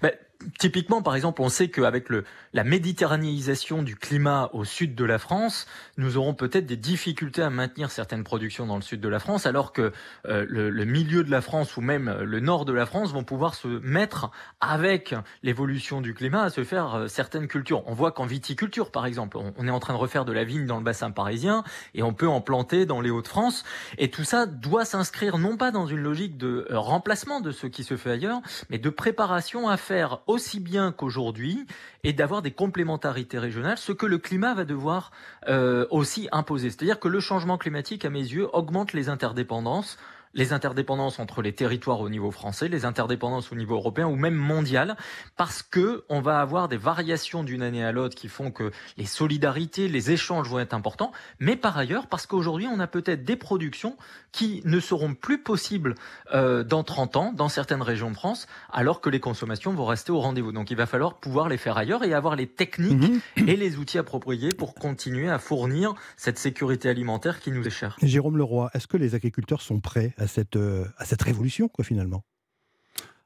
Ben, 0.01 0.12
typiquement, 0.58 1.01
par 1.01 1.15
exemple, 1.15 1.41
on 1.41 1.50
sait 1.50 1.69
qu'avec 1.69 2.08
la 2.53 2.63
méditerranéisation 2.63 3.84
du 3.84 3.96
climat 3.96 4.50
au 4.53 4.63
sud 4.63 4.96
de 4.96 5.05
la 5.05 5.19
France, 5.19 5.67
nous 5.98 6.17
aurons 6.17 6.34
peut-être 6.34 6.65
des 6.65 6.77
difficultés 6.77 7.41
à 7.41 7.50
maintenir 7.50 7.91
certaines 7.91 8.24
productions 8.24 8.65
dans 8.65 8.75
le 8.75 8.81
sud 8.81 9.01
de 9.01 9.10
la 9.10 9.19
France, 9.19 9.46
alors 9.46 9.74
que 9.74 9.91
euh, 10.27 10.46
le, 10.48 10.69
le, 10.69 10.86
milieu 10.86 11.24
de 11.24 11.31
la 11.31 11.41
France 11.41 11.77
ou 11.77 11.81
même 11.81 12.10
le 12.22 12.39
nord 12.39 12.65
de 12.65 12.74
la 12.74 12.86
France 12.86 13.12
vont 13.12 13.24
pouvoir 13.24 13.53
se 13.53 13.67
mettre, 13.67 14.31
avec 14.62 15.13
l'évolution 15.43 16.01
du 16.01 16.13
climat, 16.13 16.43
à 16.43 16.50
se 16.50 16.63
faire 16.63 16.96
euh, 16.96 17.08
certaines 17.08 17.48
cultures. 17.48 17.84
On 17.88 17.93
voit 17.93 18.12
qu'en 18.12 18.25
viticulture, 18.25 18.91
par 18.91 19.05
exemple, 19.05 19.38
on, 19.38 19.53
on, 19.58 19.67
est 19.67 19.72
en 19.72 19.79
train 19.79 19.93
de 19.93 20.00
refaire 20.00 20.25
de 20.25 20.31
la 20.31 20.43
vigne 20.43 20.65
dans 20.65 20.77
le 20.77 20.84
bassin 20.84 21.12
parisien 21.12 21.63
et 21.93 22.03
on 22.03 22.13
peut 22.13 22.27
en 22.27 22.41
planter 22.41 22.86
dans 22.86 23.01
les 23.01 23.10
Hauts-de-France. 23.10 23.63
Et 23.98 24.10
tout 24.10 24.24
ça 24.24 24.46
doit 24.46 24.86
s'inscrire 24.86 25.38
non 25.38 25.58
pas 25.58 25.72
dans 25.72 25.86
une 25.86 26.00
logique 26.00 26.38
de 26.38 26.67
euh, 26.72 26.79
remplacement 26.79 27.41
de 27.41 27.51
ce 27.51 27.67
qui 27.67 27.84
se 27.84 27.98
fait 27.98 28.12
ailleurs, 28.12 28.41
mais 28.69 28.77
de 28.77 28.89
préparation 28.89 29.67
à 29.67 29.77
faire 29.77 30.19
aussi 30.29 30.59
bien 30.59 30.91
qu'aujourd'hui 30.91 31.65
et 32.03 32.13
d'avoir 32.13 32.41
des 32.41 32.51
complémentarités 32.51 33.39
régionales, 33.39 33.77
ce 33.77 33.91
que 33.91 34.05
le 34.05 34.19
climat 34.19 34.53
va 34.53 34.63
devoir 34.63 35.12
euh, 35.48 35.88
aussi 35.89 36.29
imposer. 36.31 36.69
C'est-à-dire 36.69 37.00
que 37.00 37.07
le 37.07 37.19
changement 37.19 37.57
climatique, 37.57 38.05
à 38.05 38.09
mes 38.09 38.19
yeux, 38.19 38.48
augmente 38.53 38.93
les 38.93 39.09
interdépendances 39.09 39.98
les 40.33 40.53
interdépendances 40.53 41.19
entre 41.19 41.41
les 41.41 41.53
territoires 41.53 42.01
au 42.01 42.09
niveau 42.09 42.31
français, 42.31 42.67
les 42.67 42.86
interdépendances 42.86 43.51
au 43.51 43.55
niveau 43.55 43.75
européen 43.75 44.07
ou 44.07 44.15
même 44.15 44.36
mondial, 44.36 44.95
parce 45.38 45.63
que 45.63 46.03
on 46.09 46.21
va 46.21 46.39
avoir 46.39 46.67
des 46.67 46.77
variations 46.77 47.43
d'une 47.43 47.62
année 47.62 47.83
à 47.83 47.91
l'autre 47.91 48.15
qui 48.15 48.27
font 48.27 48.51
que 48.51 48.71
les 48.98 49.05
solidarités, 49.05 49.88
les 49.88 50.12
échanges 50.12 50.48
vont 50.48 50.59
être 50.59 50.74
importants, 50.74 51.12
mais 51.39 51.55
par 51.55 51.77
ailleurs 51.77 52.07
parce 52.07 52.25
qu'aujourd'hui 52.25 52.67
on 52.67 52.79
a 52.79 52.88
peut-être 52.88 53.24
des 53.24 53.36
productions 53.36 53.98
qui 54.31 54.62
ne 54.65 54.79
seront 54.79 55.15
plus 55.15 55.41
possibles 55.41 55.95
euh, 56.33 56.63
dans 56.63 56.83
30 56.83 57.15
ans 57.15 57.33
dans 57.33 57.50
certaines 57.50 57.81
régions 57.81 58.12
de 58.12 58.15
France, 58.15 58.48
alors 58.71 59.01
que 59.01 59.09
les 59.09 59.19
consommations 59.19 59.74
vont 59.74 59.86
rester 59.86 60.12
au 60.12 60.19
rendez-vous. 60.19 60.51
Donc 60.51 60.71
il 60.71 60.77
va 60.77 60.86
falloir 60.86 61.15
pouvoir 61.15 61.50
les 61.50 61.57
faire 61.57 61.77
ailleurs 61.77 62.03
et 62.03 62.13
avoir 62.13 62.36
les 62.36 62.48
techniques 62.48 63.12
mmh. 63.38 63.50
et 63.50 63.55
les 63.55 63.77
outils 63.77 63.98
appropriés 63.98 64.53
pour 64.53 64.75
continuer 64.75 65.29
à 65.29 65.39
fournir 65.39 65.93
cette 66.17 66.38
sécurité 66.38 66.89
alimentaire 66.89 67.39
qui 67.39 67.51
nous 67.51 67.65
est 67.65 67.71
chère. 67.71 67.98
Jérôme 68.01 68.38
Leroy, 68.38 68.69
est-ce 68.74 68.88
que 68.88 68.98
les 68.98 69.15
agriculteurs 69.15 69.62
sont 69.62 69.79
prêts 69.79 70.13
à 70.20 70.28
cette, 70.28 70.56
euh, 70.56 70.86
à 70.98 71.06
cette 71.06 71.22
révolution, 71.22 71.68
quoi, 71.68 71.84
finalement 71.84 72.24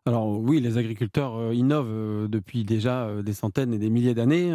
alors 0.05 0.37
oui, 0.37 0.59
les 0.59 0.77
agriculteurs 0.77 1.37
euh, 1.37 1.53
innovent 1.53 1.87
euh, 1.89 2.27
depuis 2.27 2.65
déjà 2.65 3.09
des 3.23 3.31
centaines 3.31 3.73
et 3.73 3.77
des 3.77 3.89
milliers 3.89 4.13
d'années. 4.13 4.49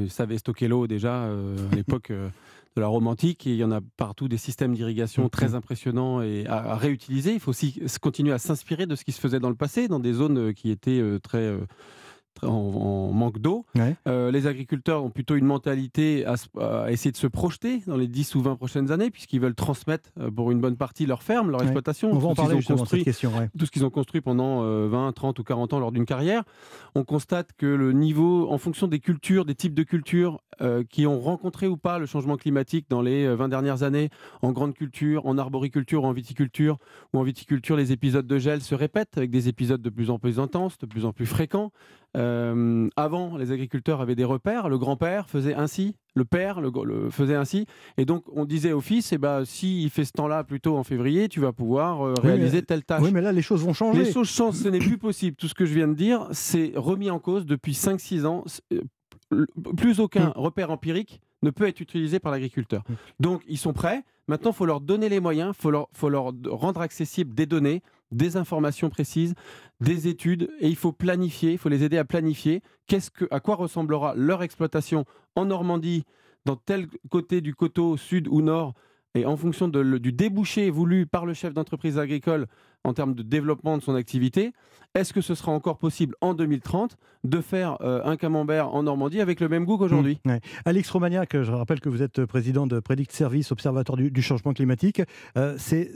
ils 0.00 0.10
savaient 0.10 0.38
stocker 0.38 0.68
l'eau 0.68 0.86
déjà 0.86 1.24
à 1.24 1.36
l'époque 1.76 2.10
de 2.10 2.80
la 2.80 2.86
romantique 2.86 3.46
et 3.46 3.50
il 3.50 3.56
y 3.56 3.64
en 3.64 3.72
a 3.72 3.82
partout 3.98 4.26
des 4.26 4.38
systèmes 4.38 4.74
d'irrigation 4.74 5.28
très 5.28 5.54
impressionnants 5.54 6.22
et 6.22 6.46
à, 6.46 6.72
à, 6.72 6.76
réutiliser. 6.76 7.34
Il 7.34 7.40
faut 7.40 7.50
aussi 7.50 7.78
continuer 8.00 8.32
à 8.32 8.38
s'inspirer 8.38 8.86
de 8.86 8.94
ce 8.94 9.04
qui 9.04 9.12
se 9.12 9.20
faisait 9.20 9.38
dans 9.38 9.50
le 9.50 9.54
passé, 9.54 9.86
dans 9.86 10.00
des 10.00 10.14
zones 10.14 10.54
qui 10.54 10.70
étaient 10.70 11.02
très 11.22 11.54
en, 12.44 13.12
manque 13.12 13.38
d'eau. 13.38 13.64
Euh, 14.06 14.30
les 14.30 14.46
agriculteurs 14.46 15.04
ont 15.04 15.10
plutôt 15.10 15.36
une 15.36 15.44
mentalité 15.44 16.24
à, 16.26 16.90
essayer 16.90 17.12
de 17.12 17.16
se 17.16 17.26
projeter 17.26 17.82
dans 17.86 17.96
les 17.96 18.08
10 18.08 18.34
ou 18.34 18.42
20 18.42 18.56
prochaines 18.56 18.90
années, 18.90 19.10
puisqu'ils 19.10 19.40
veulent 19.40 19.54
transmettre 19.54 20.10
euh, 20.20 20.30
pour 20.30 20.50
une 20.50 20.60
bonne 20.60 20.76
partie 20.76 21.06
leur 21.06 21.22
ferme, 21.22 21.50
leur 21.50 21.62
exploitation. 21.62 22.10
On 22.12 22.18
va 22.18 22.28
en 22.28 22.34
parler 22.34 22.62
construit, 22.62 23.04
question, 23.04 23.32
Tout 23.58 23.66
ce 23.66 23.70
qu'ils 23.70 23.84
ont 23.84 23.90
construit 23.90 24.20
pendant 24.20 24.60
20, 24.60 24.64
euh, 24.66 25.12
30 25.12 25.38
ou 25.38 25.44
40 25.44 25.72
ans 25.72 25.78
lors 25.78 25.92
d'une 25.92 26.06
carrière. 26.06 26.42
On 26.94 27.04
constate 27.04 27.50
que 27.56 27.66
le 27.66 27.92
niveau, 27.92 28.50
en 28.50 28.58
fonction 28.58 28.88
des 28.88 29.00
cultures, 29.00 29.44
des 29.44 29.54
types 29.54 29.74
de 29.74 29.82
cultures 29.82 30.40
qui 30.88 31.06
ont 31.06 31.20
rencontré 31.20 31.66
ou 31.66 31.76
pas 31.76 31.98
le 31.98 32.06
changement 32.06 32.38
climatique 32.38 32.86
dans 32.88 33.02
les 33.02 33.28
20 33.28 33.48
dernières 33.50 33.82
années, 33.82 34.08
en 34.40 34.52
grande 34.52 34.72
culture, 34.72 35.26
en 35.26 35.36
arboriculture 35.36 36.04
ou 36.04 36.06
en 36.06 36.12
viticulture, 36.12 36.78
ou 37.12 37.18
en 37.18 37.22
viticulture, 37.22 37.76
les 37.76 37.92
épisodes 37.92 38.26
de 38.26 38.38
gel 38.38 38.62
se 38.62 38.74
répètent 38.74 39.18
avec 39.18 39.30
des 39.30 39.48
épisodes 39.48 39.82
de 39.82 39.90
plus 39.90 40.10
en 40.10 40.18
plus 40.18 40.40
intenses, 40.40 40.78
de 40.78 40.86
plus 40.86 41.04
en 41.04 41.12
plus 41.12 41.26
fréquents. 41.26 41.72
Euh, 42.16 42.88
avant, 42.96 43.36
les 43.36 43.52
agriculteurs 43.52 44.00
avaient 44.00 44.14
des 44.14 44.24
repères. 44.24 44.68
Le 44.68 44.78
grand-père 44.78 45.28
faisait 45.28 45.54
ainsi, 45.54 45.96
le 46.14 46.24
père 46.24 46.60
le, 46.60 47.10
faisait 47.10 47.34
ainsi. 47.34 47.66
Et 47.98 48.04
donc, 48.04 48.24
on 48.32 48.44
disait 48.44 48.72
au 48.72 48.80
fils, 48.80 49.12
eh 49.12 49.18
ben, 49.18 49.44
s'il 49.44 49.90
fait 49.90 50.04
ce 50.04 50.12
temps-là 50.12 50.44
plutôt 50.44 50.76
en 50.76 50.84
février, 50.84 51.28
tu 51.28 51.40
vas 51.40 51.52
pouvoir 51.52 52.04
euh, 52.04 52.14
réaliser 52.22 52.62
telle 52.62 52.84
tâche. 52.84 53.02
Oui, 53.02 53.10
mais 53.12 53.20
là, 53.20 53.32
les 53.32 53.42
choses 53.42 53.64
vont 53.64 53.74
changer. 53.74 54.04
Les 54.04 54.12
choses 54.12 54.28
changent, 54.28 54.54
ce 54.54 54.68
n'est 54.68 54.78
plus 54.78 54.98
possible. 54.98 55.36
Tout 55.36 55.48
ce 55.48 55.54
que 55.54 55.66
je 55.66 55.74
viens 55.74 55.88
de 55.88 55.94
dire, 55.94 56.26
c'est 56.32 56.72
remis 56.74 57.10
en 57.10 57.18
cause 57.18 57.44
depuis 57.44 57.72
5-6 57.72 58.24
ans. 58.24 58.44
Euh, 58.72 59.46
plus 59.76 60.00
aucun 60.00 60.28
mm. 60.28 60.32
repère 60.36 60.70
empirique 60.70 61.20
ne 61.42 61.50
peut 61.50 61.66
être 61.66 61.80
utilisé 61.80 62.18
par 62.18 62.32
l'agriculteur. 62.32 62.82
Mm. 62.88 62.94
Donc, 63.20 63.42
ils 63.46 63.58
sont 63.58 63.72
prêts. 63.72 64.04
Maintenant, 64.28 64.50
il 64.50 64.56
faut 64.56 64.66
leur 64.66 64.80
donner 64.80 65.08
les 65.08 65.20
moyens, 65.20 65.54
il 65.56 65.60
faut 65.62 65.70
leur, 65.70 65.88
faut 65.92 66.08
leur 66.08 66.32
rendre 66.48 66.80
accessible 66.80 67.34
des 67.34 67.46
données, 67.46 67.82
des 68.10 68.36
informations 68.36 68.90
précises, 68.90 69.34
des 69.80 70.08
études, 70.08 70.50
et 70.60 70.68
il 70.68 70.76
faut 70.76 70.92
planifier, 70.92 71.52
il 71.52 71.58
faut 71.58 71.68
les 71.68 71.82
aider 71.84 71.98
à 71.98 72.04
planifier 72.04 72.62
qu'est-ce 72.86 73.10
que, 73.10 73.26
à 73.30 73.40
quoi 73.40 73.56
ressemblera 73.56 74.14
leur 74.16 74.42
exploitation 74.42 75.04
en 75.34 75.46
Normandie, 75.46 76.04
dans 76.44 76.56
tel 76.56 76.86
côté 77.10 77.40
du 77.40 77.54
coteau 77.54 77.96
sud 77.96 78.28
ou 78.28 78.40
nord, 78.40 78.74
et 79.14 79.24
en 79.24 79.36
fonction 79.36 79.68
du 79.68 80.12
débouché 80.12 80.70
voulu 80.70 81.06
par 81.06 81.26
le 81.26 81.34
chef 81.34 81.54
d'entreprise 81.54 81.98
agricole 81.98 82.46
en 82.86 82.94
termes 82.94 83.14
de 83.14 83.22
développement 83.22 83.76
de 83.76 83.82
son 83.82 83.94
activité, 83.94 84.52
est-ce 84.94 85.12
que 85.12 85.20
ce 85.20 85.34
sera 85.34 85.52
encore 85.52 85.76
possible 85.76 86.14
en 86.20 86.32
2030 86.32 86.96
de 87.24 87.40
faire 87.40 87.76
euh, 87.82 88.00
un 88.04 88.16
camembert 88.16 88.74
en 88.74 88.84
Normandie 88.84 89.20
avec 89.20 89.40
le 89.40 89.48
même 89.48 89.64
goût 89.64 89.76
qu'aujourd'hui? 89.76 90.20
Mmh, 90.24 90.36
Alix 90.64 90.88
Romagnac, 90.88 91.36
je 91.42 91.52
rappelle 91.52 91.80
que 91.80 91.88
vous 91.88 92.02
êtes 92.02 92.24
président 92.24 92.66
de 92.66 92.80
Predict 92.80 93.12
Service, 93.12 93.52
observateur 93.52 93.96
du, 93.96 94.22
changement 94.22 94.54
climatique. 94.54 95.02
Euh, 95.36 95.54
c'est 95.58 95.90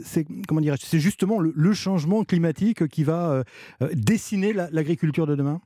comment 0.47 0.61
c'est 0.79 0.99
justement 0.99 1.39
le, 1.39 1.73
changement 1.73 2.23
climatique 2.23 2.87
qui 2.89 3.03
va 3.03 3.43
euh, 3.81 3.89
dessiner 3.93 4.53
l'agriculture 4.53 5.25
de 5.25 5.35
demain? 5.35 5.61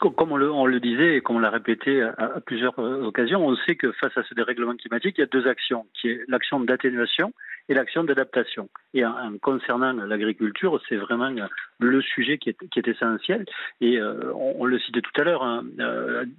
Comme 0.00 0.32
on 0.32 0.66
le, 0.66 0.80
disait 0.80 1.16
et 1.16 1.20
comme 1.20 1.36
on 1.36 1.40
l'a 1.40 1.50
répété 1.50 2.02
à, 2.02 2.40
plusieurs 2.44 2.78
occasions, 2.78 3.46
on 3.46 3.56
sait 3.56 3.76
que 3.76 3.92
face 3.92 4.16
à 4.16 4.22
ce 4.22 4.34
dérèglement 4.34 4.74
climatique, 4.76 5.16
il 5.18 5.20
y 5.20 5.24
a 5.24 5.26
deux 5.26 5.46
actions, 5.46 5.86
qui 5.94 6.08
est 6.08 6.20
l'action 6.28 6.60
d'atténuation 6.60 7.32
et 7.68 7.74
l'action 7.74 8.02
d'adaptation. 8.02 8.68
Et 8.94 9.04
en, 9.04 9.38
concernant 9.40 9.92
l'agriculture, 9.92 10.80
c'est 10.88 10.96
vraiment 10.96 11.30
le 11.78 12.02
sujet 12.02 12.38
qui 12.38 12.50
est, 12.50 12.88
essentiel. 12.88 13.44
Et 13.80 13.98
euh, 13.98 14.32
on, 14.34 14.64
le 14.64 14.78
citait 14.78 15.02
tout 15.02 15.20
à 15.20 15.24
l'heure, 15.24 15.42
hein, 15.42 15.62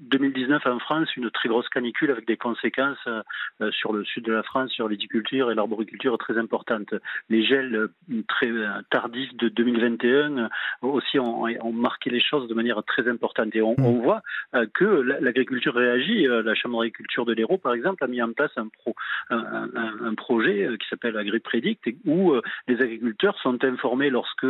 2019 0.01 0.65
euh, 0.65 0.72
en 0.72 0.80
France, 0.80 1.15
une 1.15 1.30
très 1.32 1.50
grosse 1.50 1.70
canicule 1.70 2.12
avec 2.12 2.27
des 2.27 2.36
conséquences 2.36 2.98
euh, 3.08 3.72
sur 3.72 3.94
le 3.94 4.03
sud 4.03 4.25
de 4.25 4.34
la 4.34 4.44
France, 4.44 4.72
sur 4.72 4.88
l'hydriculture 4.88 5.51
et 5.51 5.56
l'arboriculture 5.56 6.18
très 6.18 6.38
importantes. 6.38 6.94
Les 7.30 7.46
gels 7.46 7.88
très 8.27 8.51
tardifs 8.89 9.34
de 9.36 9.50
2021 9.50 10.50
aussi 10.82 11.20
ont, 11.20 11.44
ont, 11.44 11.72
marqué 11.72 12.10
les 12.10 12.20
choses 12.20 12.48
de 12.48 12.53
manière 12.53 12.84
très 12.84 13.08
importante. 13.08 13.50
Et 13.55 13.62
on, 13.62 13.75
on 13.79 13.93
mmh. 13.93 14.01
voit 14.01 14.22
que 14.74 14.86
l'agriculture 14.86 15.75
réagit. 15.75 16.27
La 16.27 16.55
Chambre 16.55 16.79
d'agriculture 16.79 17.25
de 17.25 17.34
l'Hérault, 17.34 17.58
par 17.58 17.74
exemple, 17.74 18.03
a 18.03 18.08
mis 18.08 18.22
en 18.22 18.31
place 18.34 18.51
un, 18.58 18.67
pro, 18.67 18.96
un, 19.29 19.70
un, 19.75 20.05
un 20.05 20.15
projet 20.15 20.70
qui 20.79 20.88
s'appelle 20.89 21.17
AgriPredict, 21.17 21.88
où 22.05 22.31
euh, 22.31 22.41
les 22.67 22.81
agriculteurs 22.81 23.38
sont 23.41 23.63
informés 23.63 24.10
lorsque 24.10 24.48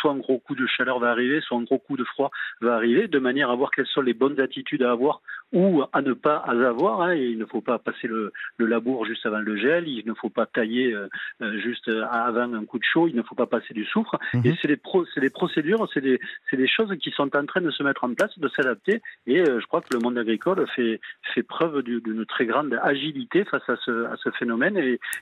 soit 0.00 0.12
un 0.12 0.18
gros 0.18 0.38
coup 0.38 0.54
de 0.54 0.66
chaleur 0.66 0.98
va 0.98 1.10
arriver, 1.10 1.40
soit 1.40 1.58
un 1.58 1.62
gros 1.62 1.78
coup 1.78 1.96
de 1.96 2.04
froid 2.04 2.30
va 2.60 2.74
arriver, 2.74 3.08
de 3.08 3.18
manière 3.18 3.50
à 3.50 3.56
voir 3.56 3.70
quelles 3.70 3.86
sont 3.86 4.00
les 4.00 4.14
bonnes 4.14 4.40
attitudes 4.40 4.82
à 4.82 4.92
avoir 4.92 5.20
ou 5.52 5.82
à 5.92 6.00
ne 6.00 6.12
pas 6.14 6.36
avoir. 6.36 7.02
Hein, 7.02 7.14
il 7.14 7.38
ne 7.38 7.44
faut 7.44 7.60
pas 7.60 7.78
passer 7.78 8.08
le, 8.08 8.32
labour 8.58 9.04
juste 9.04 9.26
avant 9.26 9.40
le 9.40 9.56
gel, 9.56 9.88
il 9.88 10.06
ne 10.06 10.14
faut 10.14 10.30
pas 10.30 10.46
tailler 10.46 10.92
euh, 10.92 11.08
euh, 11.42 11.58
juste 11.58 11.90
avant 12.10 12.54
un 12.54 12.64
coup 12.64 12.78
de 12.78 12.84
chaud, 12.84 13.08
il 13.08 13.16
ne 13.16 13.22
faut 13.22 13.34
pas 13.34 13.46
passer 13.46 13.74
du 13.74 13.84
soufre. 13.84 14.18
Mhm. 14.34 14.42
Et 14.46 14.54
c'est 14.60 14.68
des, 14.68 14.76
pro, 14.76 15.04
des 15.16 15.30
procédures, 15.30 15.88
c'est 15.92 16.00
des, 16.00 16.20
des, 16.52 16.68
choses 16.68 16.94
qui 16.98 17.10
sont 17.10 17.34
en 17.36 17.44
train 17.44 17.60
de 17.60 17.70
se 17.70 17.82
mettre 17.82 18.04
en 18.04 18.14
place, 18.14 18.38
de 18.42 18.48
s'adapter. 18.48 19.00
Et 19.26 19.44
je 19.44 19.66
crois 19.66 19.80
que 19.80 19.94
le 19.94 20.00
monde 20.00 20.18
agricole 20.18 20.66
fait, 20.76 21.00
preuve 21.42 21.82
d'une 21.82 22.24
très 22.26 22.46
grande 22.46 22.78
agilité 22.82 23.44
face 23.44 23.68
à 23.68 23.76
ce, 23.84 24.06
ce 24.22 24.30
phénomène 24.38 24.76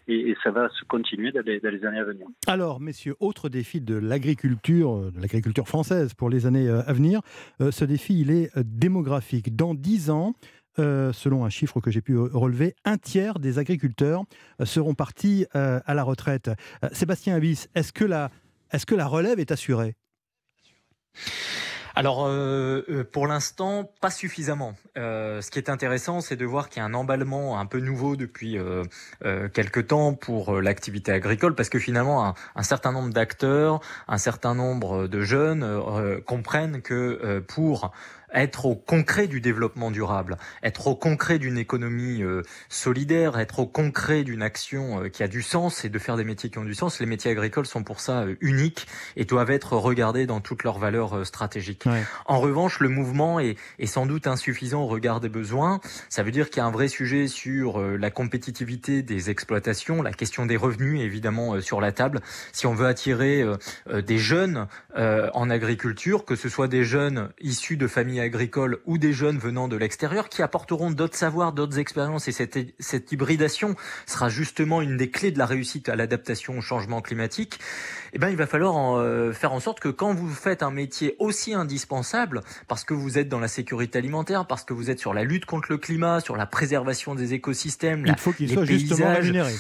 et, 0.09 0.35
ça 0.43 0.51
va 0.51 0.69
se 0.71 0.85
continuer 0.85 1.33
dans 1.33 1.43
les, 1.45 1.61
années 1.85 1.99
à 1.99 2.05
venir. 2.05 2.27
Alors, 2.47 2.81
messieurs, 2.81 3.15
autre 3.21 3.49
défi 3.49 3.81
de 3.81 3.95
l'agriculture, 3.95 4.97
euh, 4.97 5.11
de 5.11 5.21
l'agriculture 5.21 5.69
française 5.69 6.15
pour 6.15 6.31
les 6.31 6.47
années 6.47 6.69
euh, 6.69 6.83
à 6.87 6.93
venir, 6.93 7.21
euh, 7.61 7.71
ce 7.71 7.85
défi, 7.85 8.21
il 8.21 8.31
est 8.31 8.51
démographique. 8.59 9.55
Dans 9.57 9.75
dix 9.75 10.11
ans, 10.11 10.35
selon 10.79 11.45
un 11.45 11.51
chiffre 11.51 11.79
que 11.81 11.91
j'ai 11.91 12.01
pu 12.01 12.17
relever, 12.17 12.75
un 12.87 12.97
tiers 12.97 13.39
des 13.39 13.59
agriculteurs 13.59 14.23
seront 14.65 14.95
partis 14.95 15.45
à 15.53 15.93
la 15.93 16.03
retraite. 16.03 16.51
Sébastien 16.93 17.37
Abyss, 17.37 17.69
la, 18.01 18.31
est-ce 18.73 18.87
que 18.87 18.95
la 18.95 19.07
relève 19.07 19.39
est 19.41 19.53
assurée? 19.53 19.95
Alors, 21.95 22.27
euh, 22.27 22.85
euh, 22.89 23.05
pour 23.05 23.27
l'instant, 23.27 23.91
pas 24.01 24.11
suffisamment. 24.11 24.75
Euh, 24.97 25.41
ce 25.41 25.51
qui 25.51 25.59
est 25.59 25.69
intéressant, 25.69 26.21
c'est 26.21 26.37
de 26.37 26.45
voir 26.45 26.69
qu'il 26.69 26.81
y 26.81 26.83
a 26.83 26.87
un 26.87 26.95
emballement 26.95 27.59
un 27.59 27.67
peu 27.67 27.81
nouveau 27.81 28.17
depuis 28.17 28.59
euh, 28.59 28.85
quelques 29.53 29.89
temps 29.89 30.15
pour 30.15 30.61
l'activité 30.61 31.13
agricole, 31.13 31.55
parce 31.55 31.69
que 31.69 31.79
finalement, 31.79 32.35
un 32.55 32.63
certain 32.63 32.93
nombre 32.93 33.13
d'acteurs, 33.13 33.81
un 34.09 34.19
certain 34.19 34.55
nombre 34.55 35.07
de 35.09 35.21
jeunes 35.23 36.23
comprennent 36.27 36.83
que 36.83 37.41
pour 37.41 37.93
être 38.33 38.67
au 38.67 38.75
concret 38.75 39.27
du 39.27 39.41
développement 39.41 39.91
durable, 39.91 40.37
être 40.63 40.87
au 40.87 40.95
concret 40.95 41.39
d'une 41.39 41.59
économie 41.59 42.23
euh, 42.23 42.43
solidaire, 42.69 43.39
être 43.39 43.61
au 43.61 43.67
concret 43.67 44.23
d'une 44.25 44.43
action 44.43 45.05
euh, 45.05 45.09
qui 45.09 45.23
a 45.23 45.29
du 45.29 45.43
sens 45.43 45.85
et 45.85 45.89
de 45.89 45.99
faire 45.99 46.17
des 46.17 46.25
métiers 46.25 46.51
qui 46.51 46.59
ont 46.59 46.65
du 46.65 46.75
sens. 46.75 47.01
Les 47.01 47.07
métiers 47.07 47.31
agricoles 47.31 47.67
sont 47.67 47.83
pour 47.83 48.01
ça 48.01 48.23
euh, 48.23 48.37
uniques 48.41 48.87
et 49.17 49.25
doivent 49.25 49.51
être 49.51 49.77
regardés 49.77 50.27
dans 50.27 50.41
toutes 50.41 50.65
leurs 50.65 50.79
valeurs 50.79 51.27
stratégiques. 51.27 51.85
En 52.27 52.41
revanche, 52.41 52.81
le 52.81 52.89
mouvement 52.89 53.41
est, 53.41 53.57
est, 53.79 53.87
sans 53.87 54.07
doute 54.07 54.27
insuffisant 54.27 54.83
au 54.83 54.87
regard 54.87 55.21
des 55.21 55.29
besoins. 55.29 55.81
Ça 56.09 56.23
veut 56.23 56.31
dire 56.31 56.51
qu'il 56.51 56.59
y 56.59 56.61
a 56.61 56.67
un 56.67 56.71
vrai 56.71 56.89
sujet 56.89 57.27
sur 57.27 57.81
la 57.81 58.11
compétitivité 58.11 59.03
des 59.03 59.31
exploitations, 59.31 60.03
la 60.03 60.13
question 60.13 60.47
des 60.47 60.57
revenus 60.57 61.01
est 61.01 61.05
évidemment 61.05 61.61
sur 61.61 61.81
la 61.81 61.93
table. 61.93 62.21
Si 62.53 62.67
on 62.67 62.75
veut 62.75 62.87
attirer 62.87 63.45
des 63.89 64.19
jeunes 64.19 64.67
en 64.97 65.51
agriculture, 65.51 66.25
que 66.25 66.37
ce 66.37 66.49
soit 66.49 66.69
des 66.69 66.85
jeunes 66.85 67.31
issus 67.41 67.77
de 67.77 67.87
familles 67.87 68.20
agricoles 68.21 68.79
ou 68.87 68.99
des 68.99 69.13
jeunes 69.13 69.39
venant 69.39 69.69
de 69.69 69.77
l'extérieur 69.77 70.29
qui 70.29 70.43
apporteront 70.43 70.91
d'autres 70.91 71.17
savoirs, 71.17 71.53
d'autres 71.53 71.79
expériences 71.79 72.29
et 72.29 72.33
cette, 72.33 72.59
cette 72.79 73.13
hybridation 73.13 73.77
sera 74.07 74.29
justement 74.29 74.81
une 74.83 74.97
des 74.97 75.11
clés 75.11 75.31
de 75.31 75.39
la 75.39 75.47
réussite 75.47 75.89
à 75.89 75.97
l'adaptation 75.97 76.59
au 76.59 76.61
changement 76.61 77.01
climatique. 77.01 77.59
Eh 78.13 78.19
ben, 78.19 78.29
il 78.29 78.37
va 78.37 78.47
falloir 78.47 78.77
en, 78.77 78.99
euh, 78.99 79.33
faire 79.33 79.53
en 79.53 79.61
sorte 79.61 79.81
que 79.81 79.89
quand 79.89 80.15
vous 80.15 80.29
faites 80.29 80.63
un 80.63 80.71
métier 80.71 81.17
aussi 81.19 81.55
indispensable, 81.55 82.43
parce 82.69 82.85
que 82.85 82.95
vous 82.95 83.19
êtes 83.19 83.29
dans 83.29 83.41
la 83.41 83.49
sécurité 83.49 83.99
alimentaire, 83.99 84.47
parce 84.47 84.65
que 84.65 84.75
vous 84.75 84.91
êtes 84.91 84.99
sur 84.99 85.15
la 85.15 85.25
lutte 85.25 85.47
contre 85.47 85.71
le 85.71 85.79
climat, 85.79 86.21
sur 86.21 86.37
la 86.37 86.47
préservation 86.47 87.15
des 87.15 87.35
écosystèmes, 87.35 88.05
il 88.07 88.17
faut 88.19 88.33
qu'il 88.33 88.51
soit 88.51 88.65
justement 88.65 89.13
rémunéré 89.13 89.55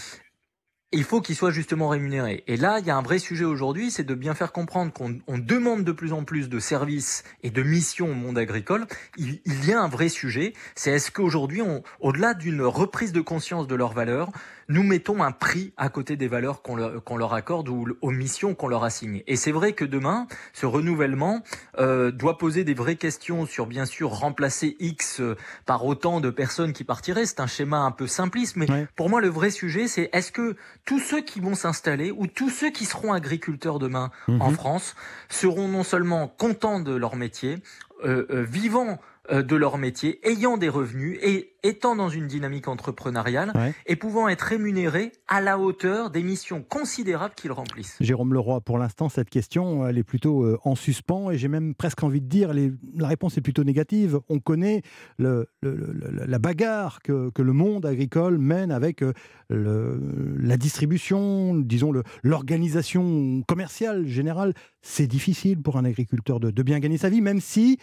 il 0.92 1.04
faut 1.04 1.20
qu'il 1.20 1.36
soit 1.36 1.52
justement 1.52 1.88
rémunéré. 1.88 2.42
Et 2.48 2.56
là, 2.56 2.78
il 2.80 2.86
y 2.86 2.90
a 2.90 2.96
un 2.96 3.02
vrai 3.02 3.18
sujet 3.18 3.44
aujourd'hui, 3.44 3.90
c'est 3.90 4.02
de 4.02 4.14
bien 4.14 4.34
faire 4.34 4.50
comprendre 4.50 4.92
qu'on 4.92 5.38
demande 5.38 5.84
de 5.84 5.92
plus 5.92 6.12
en 6.12 6.24
plus 6.24 6.48
de 6.48 6.58
services 6.58 7.22
et 7.42 7.50
de 7.50 7.62
missions 7.62 8.10
au 8.10 8.14
monde 8.14 8.38
agricole. 8.38 8.86
Il, 9.16 9.40
il 9.44 9.64
y 9.66 9.72
a 9.72 9.80
un 9.80 9.88
vrai 9.88 10.08
sujet, 10.08 10.52
c'est 10.74 10.90
est-ce 10.90 11.12
qu'aujourd'hui, 11.12 11.62
au-delà 12.00 12.34
d'une 12.34 12.62
reprise 12.62 13.12
de 13.12 13.20
conscience 13.20 13.68
de 13.68 13.74
leurs 13.76 13.92
valeurs, 13.92 14.30
nous 14.70 14.84
mettons 14.84 15.20
un 15.22 15.32
prix 15.32 15.72
à 15.76 15.88
côté 15.88 16.16
des 16.16 16.28
valeurs 16.28 16.62
qu'on 16.62 16.76
leur, 16.76 17.02
leur, 17.16 17.34
accorde 17.34 17.68
ou 17.68 17.86
aux 18.00 18.10
missions 18.12 18.54
qu'on 18.54 18.68
leur 18.68 18.84
assigne. 18.84 19.22
Et 19.26 19.34
c'est 19.34 19.50
vrai 19.50 19.72
que 19.72 19.84
demain, 19.84 20.28
ce 20.52 20.64
renouvellement 20.64 21.42
euh, 21.78 22.12
doit 22.12 22.38
poser 22.38 22.62
des 22.62 22.72
vraies 22.72 22.94
questions 22.94 23.46
sur, 23.46 23.66
bien 23.66 23.84
sûr, 23.84 24.10
remplacer 24.10 24.76
X 24.78 25.20
euh, 25.20 25.36
par 25.66 25.84
autant 25.84 26.20
de 26.20 26.30
personnes 26.30 26.72
qui 26.72 26.84
partiraient. 26.84 27.26
C'est 27.26 27.40
un 27.40 27.48
schéma 27.48 27.78
un 27.78 27.90
peu 27.90 28.06
simpliste, 28.06 28.54
mais 28.54 28.66
pour 28.94 29.10
moi, 29.10 29.20
le 29.20 29.28
vrai 29.28 29.50
sujet, 29.50 29.88
c'est 29.88 30.08
est-ce 30.12 30.30
que 30.30 30.54
tous 30.84 31.00
ceux 31.00 31.20
qui 31.20 31.40
vont 31.40 31.56
s'installer 31.56 32.12
ou 32.12 32.28
tous 32.28 32.50
ceux 32.50 32.70
qui 32.70 32.84
seront 32.84 33.12
agriculteurs 33.12 33.80
demain 33.80 34.12
en 34.28 34.50
mhm. 34.50 34.54
France 34.54 34.94
seront 35.28 35.66
non 35.66 35.82
seulement 35.82 36.28
contents 36.28 36.78
de 36.78 36.94
leur 36.94 37.16
métier, 37.16 37.58
euh, 38.04 38.24
euh 38.30 38.44
vivant 38.44 39.00
de 39.30 39.56
leur 39.56 39.78
métier, 39.78 40.20
ayant 40.28 40.56
des 40.56 40.68
revenus 40.68 41.18
et 41.22 41.54
étant 41.62 41.96
dans 41.96 42.08
une 42.08 42.26
dynamique 42.26 42.68
entrepreneuriale 42.68 43.52
et 43.86 43.96
pouvant 43.96 44.28
être 44.28 44.42
rémunérés 44.42 45.12
à 45.28 45.40
la 45.40 45.58
hauteur 45.58 46.10
des 46.10 46.22
missions 46.22 46.62
considérables 46.62 47.34
qu'ils 47.34 47.52
remplissent. 47.52 47.96
Jérôme 48.00 48.34
Leroy, 48.34 48.60
pour 48.60 48.78
l'instant, 48.78 49.08
cette 49.08 49.30
question, 49.30 49.86
elle 49.86 49.98
est 49.98 50.04
plutôt 50.04 50.44
euh, 50.44 50.58
en 50.64 50.74
suspens 50.74 51.30
et 51.30 51.38
j'ai 51.38 51.48
même 51.48 51.74
presque 51.74 52.02
envie 52.02 52.20
de 52.20 52.28
dire, 52.28 52.52
la 52.52 53.08
réponse 53.08 53.36
est 53.36 53.40
plutôt 53.40 53.64
négative. 53.64 54.20
On 54.28 54.38
connaît 54.38 54.82
le, 55.18 55.48
la 55.62 56.38
bagarre 56.38 57.00
que, 57.02 57.30
que, 57.30 57.42
le 57.42 57.52
monde 57.52 57.86
agricole 57.86 58.38
mène 58.38 58.70
avec 58.70 59.02
euh, 59.02 59.12
la 59.50 60.56
distribution, 60.56 61.56
disons 61.56 61.92
l'organisation 62.22 63.42
commerciale 63.46 64.06
générale. 64.06 64.54
C'est 64.82 65.06
difficile 65.06 65.60
pour 65.60 65.76
un 65.76 65.84
agriculteur 65.84 66.40
de, 66.40 66.50
de 66.50 66.62
bien 66.62 66.78
gagner 66.78 66.98
sa 66.98 67.10
vie, 67.10 67.20
même 67.20 67.40
si 67.40 67.78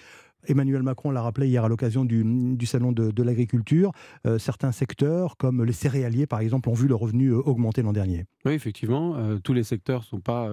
Emmanuel 0.47 0.83
Macron 0.83 1.11
l'a 1.11 1.21
rappelé 1.21 1.47
hier 1.47 1.63
à 1.63 1.69
l'occasion 1.69 2.05
du, 2.05 2.65
salon 2.65 2.91
de, 2.91 3.23
l'agriculture. 3.23 3.91
Euh, 4.25 4.37
certains 4.37 4.71
secteurs, 4.71 5.37
comme 5.37 5.63
les 5.63 5.73
céréaliers 5.73 6.27
par 6.27 6.39
exemple, 6.39 6.69
ont 6.69 6.73
vu 6.73 6.87
le 6.87 6.95
revenu 6.95 7.29
euh, 7.29 7.37
augmenter 7.37 7.81
l'an 7.81 7.93
dernier. 7.93 8.25
Oui, 8.45 8.53
effectivement, 8.53 9.15
euh, 9.15 9.37
tous 9.43 9.53
les 9.53 9.63
secteurs 9.63 10.01
ne 10.01 10.05
sont 10.05 10.19
pas 10.19 10.49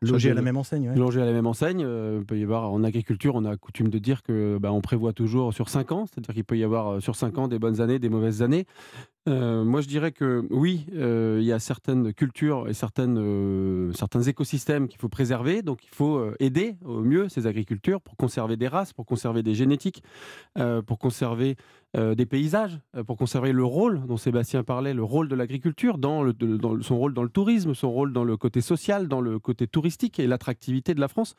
logés 0.00 0.30
à 0.30 0.34
la 0.34 0.42
même 0.42 0.56
enseigne. 0.56 0.92
Logés 0.94 1.22
à 1.22 1.26
la 1.26 1.32
même 1.32 1.46
enseigne. 1.46 1.86
peut 2.26 2.38
y 2.38 2.42
avoir 2.42 2.72
en 2.72 2.82
agriculture, 2.84 3.34
on 3.34 3.44
a 3.44 3.56
coutume 3.56 3.88
de 3.88 3.98
dire 3.98 4.22
que 4.22 4.58
bah, 4.60 4.72
on 4.72 4.80
prévoit 4.80 5.12
toujours 5.12 5.54
sur 5.54 5.68
5 5.68 5.92
ans, 5.92 6.06
c'est-à-dire 6.06 6.34
qu'il 6.34 6.44
peut 6.44 6.58
y 6.58 6.64
avoir 6.64 7.00
sur 7.02 7.16
5 7.16 7.38
ans 7.38 7.48
des 7.48 7.58
bonnes 7.58 7.80
années, 7.80 7.98
des 7.98 8.08
mauvaises 8.08 8.42
années. 8.42 8.66
Moi, 9.28 9.80
je 9.80 9.88
dirais 9.88 10.12
que 10.12 10.46
oui, 10.50 10.86
il 10.92 11.42
y 11.42 11.52
a 11.52 11.58
certaines 11.58 12.12
cultures 12.12 12.68
et 12.68 12.74
certaines, 12.74 13.92
certains 13.94 14.22
écosystèmes 14.22 14.88
qu'il 14.88 14.98
faut 14.98 15.08
préserver. 15.08 15.62
Donc, 15.62 15.84
il 15.84 15.94
faut 15.94 16.32
aider 16.40 16.76
au 16.84 17.00
mieux 17.00 17.28
ces 17.28 17.46
agricultures 17.46 18.00
pour 18.00 18.16
conserver 18.16 18.56
des 18.56 18.68
races, 18.68 18.92
pour 18.92 19.06
conserver 19.06 19.42
des 19.42 19.54
génétiques, 19.54 20.02
pour 20.86 20.98
conserver 20.98 21.56
euh, 21.96 22.14
des 22.14 22.26
paysages, 22.26 22.78
euh, 22.96 23.02
pour 23.02 23.16
conserver 23.16 23.50
le 23.50 23.64
rôle 23.64 24.06
dont 24.06 24.18
Sébastien 24.18 24.62
parlait, 24.62 24.92
le 24.92 25.02
rôle 25.02 25.26
de 25.26 25.34
l'agriculture, 25.34 25.96
dans, 25.96 26.22
son 26.82 26.98
rôle 26.98 27.14
dans 27.14 27.22
le 27.22 27.30
tourisme, 27.30 27.72
son 27.72 27.90
rôle 27.90 28.12
dans 28.12 28.24
le 28.24 28.36
côté 28.36 28.60
social, 28.60 29.08
dans 29.08 29.22
le 29.22 29.38
côté 29.38 29.66
touristique 29.66 30.20
et 30.20 30.26
l'attractivité 30.26 30.92
de 30.92 31.00
la 31.00 31.08
France. 31.08 31.34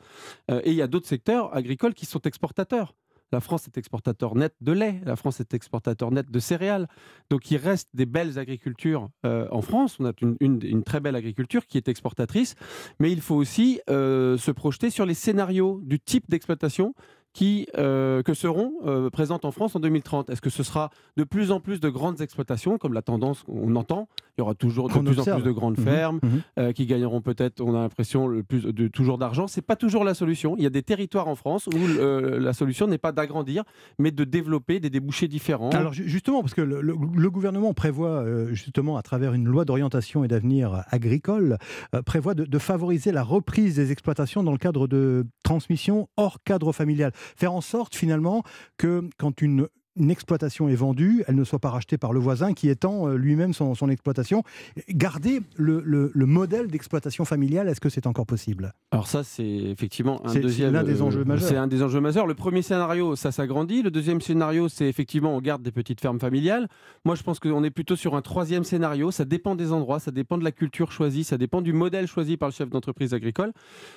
Euh, 0.50 0.60
et 0.64 0.70
il 0.70 0.76
y 0.76 0.82
a 0.82 0.88
d'autres 0.88 1.06
secteurs 1.06 1.54
agricoles 1.54 1.94
qui 1.94 2.04
sont 2.04 2.22
exportateurs. 2.22 2.94
La 3.32 3.40
France 3.40 3.66
est 3.66 3.78
exportateur 3.78 4.34
net 4.34 4.54
de 4.60 4.72
lait, 4.72 5.00
la 5.04 5.16
France 5.16 5.40
est 5.40 5.54
exportateur 5.54 6.10
net 6.10 6.30
de 6.30 6.38
céréales. 6.38 6.88
Donc 7.30 7.50
il 7.50 7.56
reste 7.56 7.88
des 7.94 8.06
belles 8.06 8.38
agricultures 8.38 9.08
en 9.24 9.62
France. 9.62 9.98
On 10.00 10.06
a 10.06 10.12
une, 10.20 10.82
très 10.82 11.00
belle 11.00 11.16
agriculture 11.16 11.66
qui 11.66 11.76
est 11.76 11.88
exportatrice, 11.88 12.54
mais 12.98 13.12
il 13.12 13.20
faut 13.20 13.36
aussi 13.36 13.80
se 13.88 14.50
projeter 14.50 14.90
sur 14.90 15.06
les 15.06 15.14
scénarios 15.14 15.80
du 15.84 16.00
type 16.00 16.28
d'exploitation 16.28 16.94
qui, 17.32 17.66
euh, 17.78 18.22
que 18.22 18.34
seront 18.34 18.72
euh, 18.84 19.08
présentes 19.08 19.44
en 19.44 19.52
France 19.52 19.76
en 19.76 19.80
2030 19.80 20.30
Est-ce 20.30 20.40
que 20.40 20.50
ce 20.50 20.62
sera 20.62 20.90
de 21.16 21.24
plus 21.24 21.52
en 21.52 21.60
plus 21.60 21.80
de 21.80 21.88
grandes 21.88 22.20
exploitations, 22.20 22.76
comme 22.78 22.92
la 22.92 23.02
tendance 23.02 23.44
qu'on 23.44 23.76
entend? 23.76 24.08
Il 24.36 24.40
y 24.40 24.42
aura 24.42 24.54
toujours 24.54 24.88
de 24.88 24.94
plus 24.98 25.20
en 25.20 25.24
plus 25.24 25.42
de 25.42 25.50
grandes 25.50 25.78
mhm. 25.78 25.84
fermes 25.84 26.20
mhm. 26.22 26.42
Euh, 26.58 26.72
qui 26.72 26.86
gagneront 26.86 27.20
peut-être, 27.20 27.60
on 27.60 27.74
a 27.74 27.80
l'impression, 27.80 28.26
le 28.26 28.42
plus 28.42 28.64
de 28.64 28.88
toujours 28.88 29.18
d'argent. 29.18 29.46
C'est 29.46 29.62
pas 29.62 29.76
toujours 29.76 30.04
la 30.04 30.14
solution. 30.14 30.54
Il 30.56 30.64
y 30.64 30.66
a 30.66 30.70
des 30.70 30.82
territoires 30.82 31.28
en 31.28 31.34
France 31.34 31.66
où 31.68 32.00
la 32.00 32.52
solution 32.52 32.86
n'est 32.86 32.98
pas 32.98 33.12
d'agrandir, 33.12 33.64
mais 33.98 34.10
de 34.10 34.24
développer 34.24 34.80
des 34.80 34.90
débouchés 34.90 35.28
différents. 35.28 35.70
Alors 35.70 35.92
justement, 35.92 36.40
parce 36.40 36.54
que 36.54 36.62
le, 36.62 37.30
gouvernement 37.30 37.74
prévoit 37.74 38.24
justement 38.52 38.96
à 38.96 39.02
travers 39.02 39.34
une 39.34 39.44
loi 39.44 39.64
d'orientation 39.64 40.24
et 40.24 40.28
d'avenir 40.28 40.84
agricole, 40.90 41.58
prévoit 42.04 42.34
de, 42.34 42.44
de 42.44 42.58
favoriser 42.58 43.12
la 43.12 43.22
reprise 43.22 43.76
des 43.76 43.92
exploitations 43.92 44.42
dans 44.42 44.52
le 44.52 44.58
cadre 44.58 44.88
de 44.88 45.26
transmission 45.42 46.08
hors 46.16 46.42
cadre 46.42 46.72
familial 46.72 47.12
faire 47.36 47.52
en 47.52 47.60
sorte 47.60 47.94
finalement 47.94 48.42
que 48.76 49.08
quand 49.18 49.42
une 49.42 49.68
une 49.96 50.10
exploitation 50.10 50.68
est 50.68 50.74
vendue, 50.74 51.24
elle 51.26 51.34
ne 51.34 51.44
soit 51.44 51.58
pas 51.58 51.70
rachetée 51.70 51.98
par 51.98 52.12
le 52.12 52.20
voisin 52.20 52.54
qui 52.54 52.68
étend 52.68 53.08
euh, 53.08 53.16
lui-même 53.16 53.52
son, 53.52 53.74
exploitation. 53.88 54.44
Garder 54.88 55.40
le, 55.56 56.10
modèle 56.14 56.68
d'exploitation 56.68 57.24
familiale, 57.24 57.68
est-ce 57.68 57.80
que 57.80 57.88
c'est 57.88 58.06
encore 58.06 58.26
possible? 58.26 58.72
Alors 58.92 59.08
ça, 59.08 59.24
c'est 59.24 59.44
effectivement 59.44 60.24
un 60.26 60.34
deuxième... 60.34 60.72
l'un 60.72 60.84
des 60.84 61.02
enjeux 61.02 61.24
majeurs. 61.24 61.48
C'est 61.48 61.56
un 61.56 61.66
des 61.66 61.82
enjeux 61.82 62.00
majeurs. 62.00 62.26
Le 62.26 62.34
premier 62.34 62.62
scénario, 62.62 63.16
ça 63.16 63.32
s'agrandit. 63.32 63.82
Le 63.82 63.90
deuxième 63.90 64.20
scénario, 64.20 64.68
c'est 64.68 64.86
effectivement 64.86 65.34
on 65.34 65.40
garde 65.40 65.62
des 65.62 65.72
petites 65.72 66.00
fermes 66.00 66.20
familiales. 66.20 66.68
Moi, 67.04 67.16
je 67.16 67.22
pense 67.22 67.40
qu'on 67.40 67.64
est 67.64 67.70
plutôt 67.70 67.96
sur 67.96 68.14
un 68.14 68.22
troisième 68.22 68.64
scénario. 68.64 69.10
Ça 69.10 69.24
dépend 69.24 69.56
des 69.56 69.72
endroits, 69.72 69.98
ça 69.98 70.12
dépend 70.12 70.38
de 70.38 70.44
la 70.44 70.52
culture 70.52 70.92
choisie, 70.92 71.24
ça 71.24 71.36
dépend 71.36 71.62
du 71.62 71.72
modèle 71.72 72.06
choisi 72.06 72.36
par 72.36 72.48
le 72.48 72.54
chef 72.54 72.70
d'entreprise 72.70 73.12
agricole. 73.12 73.52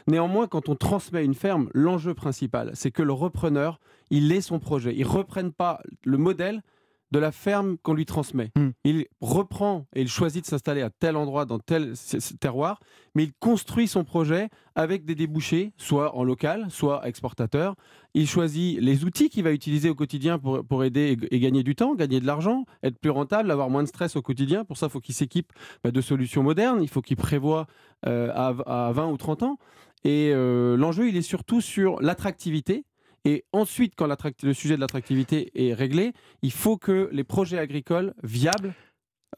Néanmoins, 0.08 0.48
quand 0.48 0.70
on 0.70 0.76
transmet 0.76 1.24
une 1.24 1.36
ferme, 1.36 1.70
l'enjeu 1.74 2.14
principal, 2.14 2.72
c'est 2.74 2.92
que 2.92 3.04
le 3.04 3.14
repreneur, 3.14 3.80
il 4.14 4.32
ait 4.32 4.42
son 4.42 4.60
projet. 4.60 4.94
Il 4.96 5.02
ne 5.02 5.08
reprenne 5.08 5.52
pas 5.52 5.82
le 6.06 6.18
modèle 6.18 6.62
de 7.10 7.20
la 7.20 7.32
ferme 7.32 7.78
qu'on 7.78 7.94
lui 7.94 8.06
transmet. 8.06 8.52
Hmm. 8.56 8.70
Il 8.84 9.06
reprend 9.22 9.86
et 9.96 10.02
il 10.02 10.08
choisit 10.08 10.44
de 10.44 10.48
s'installer 10.48 10.82
à 10.82 10.90
tel 10.90 11.16
endroit, 11.16 11.46
dans 11.46 11.60
tel 11.60 11.94
terroir, 12.40 12.80
mais 13.16 13.24
il 13.24 13.34
construit 13.40 13.88
son 13.88 14.04
projet 14.04 14.50
avec 14.76 15.06
des 15.06 15.14
débouchés, 15.16 15.74
soit 15.78 16.16
en 16.16 16.24
local, 16.24 16.68
soit 16.70 17.08
exportateur. 17.08 17.76
Il 18.14 18.28
choisit 18.28 18.80
les 18.80 19.04
outils 19.04 19.30
qu'il 19.30 19.44
va 19.44 19.52
utiliser 19.52 19.90
au 19.90 19.96
quotidien 19.96 20.38
pour, 20.40 20.66
pour 20.66 20.84
aider 20.84 21.18
et, 21.32 21.40
gagner 21.40 21.64
du 21.64 21.76
temps, 21.76 21.96
gagner 21.96 22.20
de 22.20 22.26
l'argent, 22.26 22.66
être 22.84 23.00
plus 23.00 23.12
rentable, 23.12 23.50
avoir 23.52 23.70
moins 23.70 23.84
de 23.84 23.88
stress 23.88 24.16
au 24.16 24.22
quotidien. 24.22 24.64
Pour 24.64 24.78
ça, 24.78 24.88
il 24.88 24.92
faut 24.92 25.00
qu'il 25.00 25.16
s'équipe 25.16 25.54
bah, 25.84 25.92
de 25.92 26.02
solutions 26.02 26.44
modernes, 26.44 26.82
il 26.82 26.90
faut 26.90 27.02
qu'il 27.02 27.18
prévoit 27.18 27.68
euh, 28.08 28.32
à, 28.34 28.92
20 28.92 29.10
ou 29.10 29.18
30 29.18 29.44
ans. 29.44 29.58
Et 30.04 30.32
euh, 30.34 30.78
l'enjeu, 30.78 31.08
il 31.08 31.16
est 31.16 31.22
surtout 31.22 31.62
sur 31.62 32.02
l'attractivité 32.02 32.86
et 33.26 33.46
ensuite, 33.54 33.94
quand 33.96 34.08
le 34.44 34.54
sujet 34.54 34.76
de 34.76 34.82
l'attractivité 34.82 35.52
est 35.56 35.74
réglé, 35.74 36.14
il 36.42 36.52
faut 36.52 36.78
que 36.78 37.10
les 37.12 37.24
projets 37.24 37.58
agricoles 37.58 38.14
viables 38.24 38.74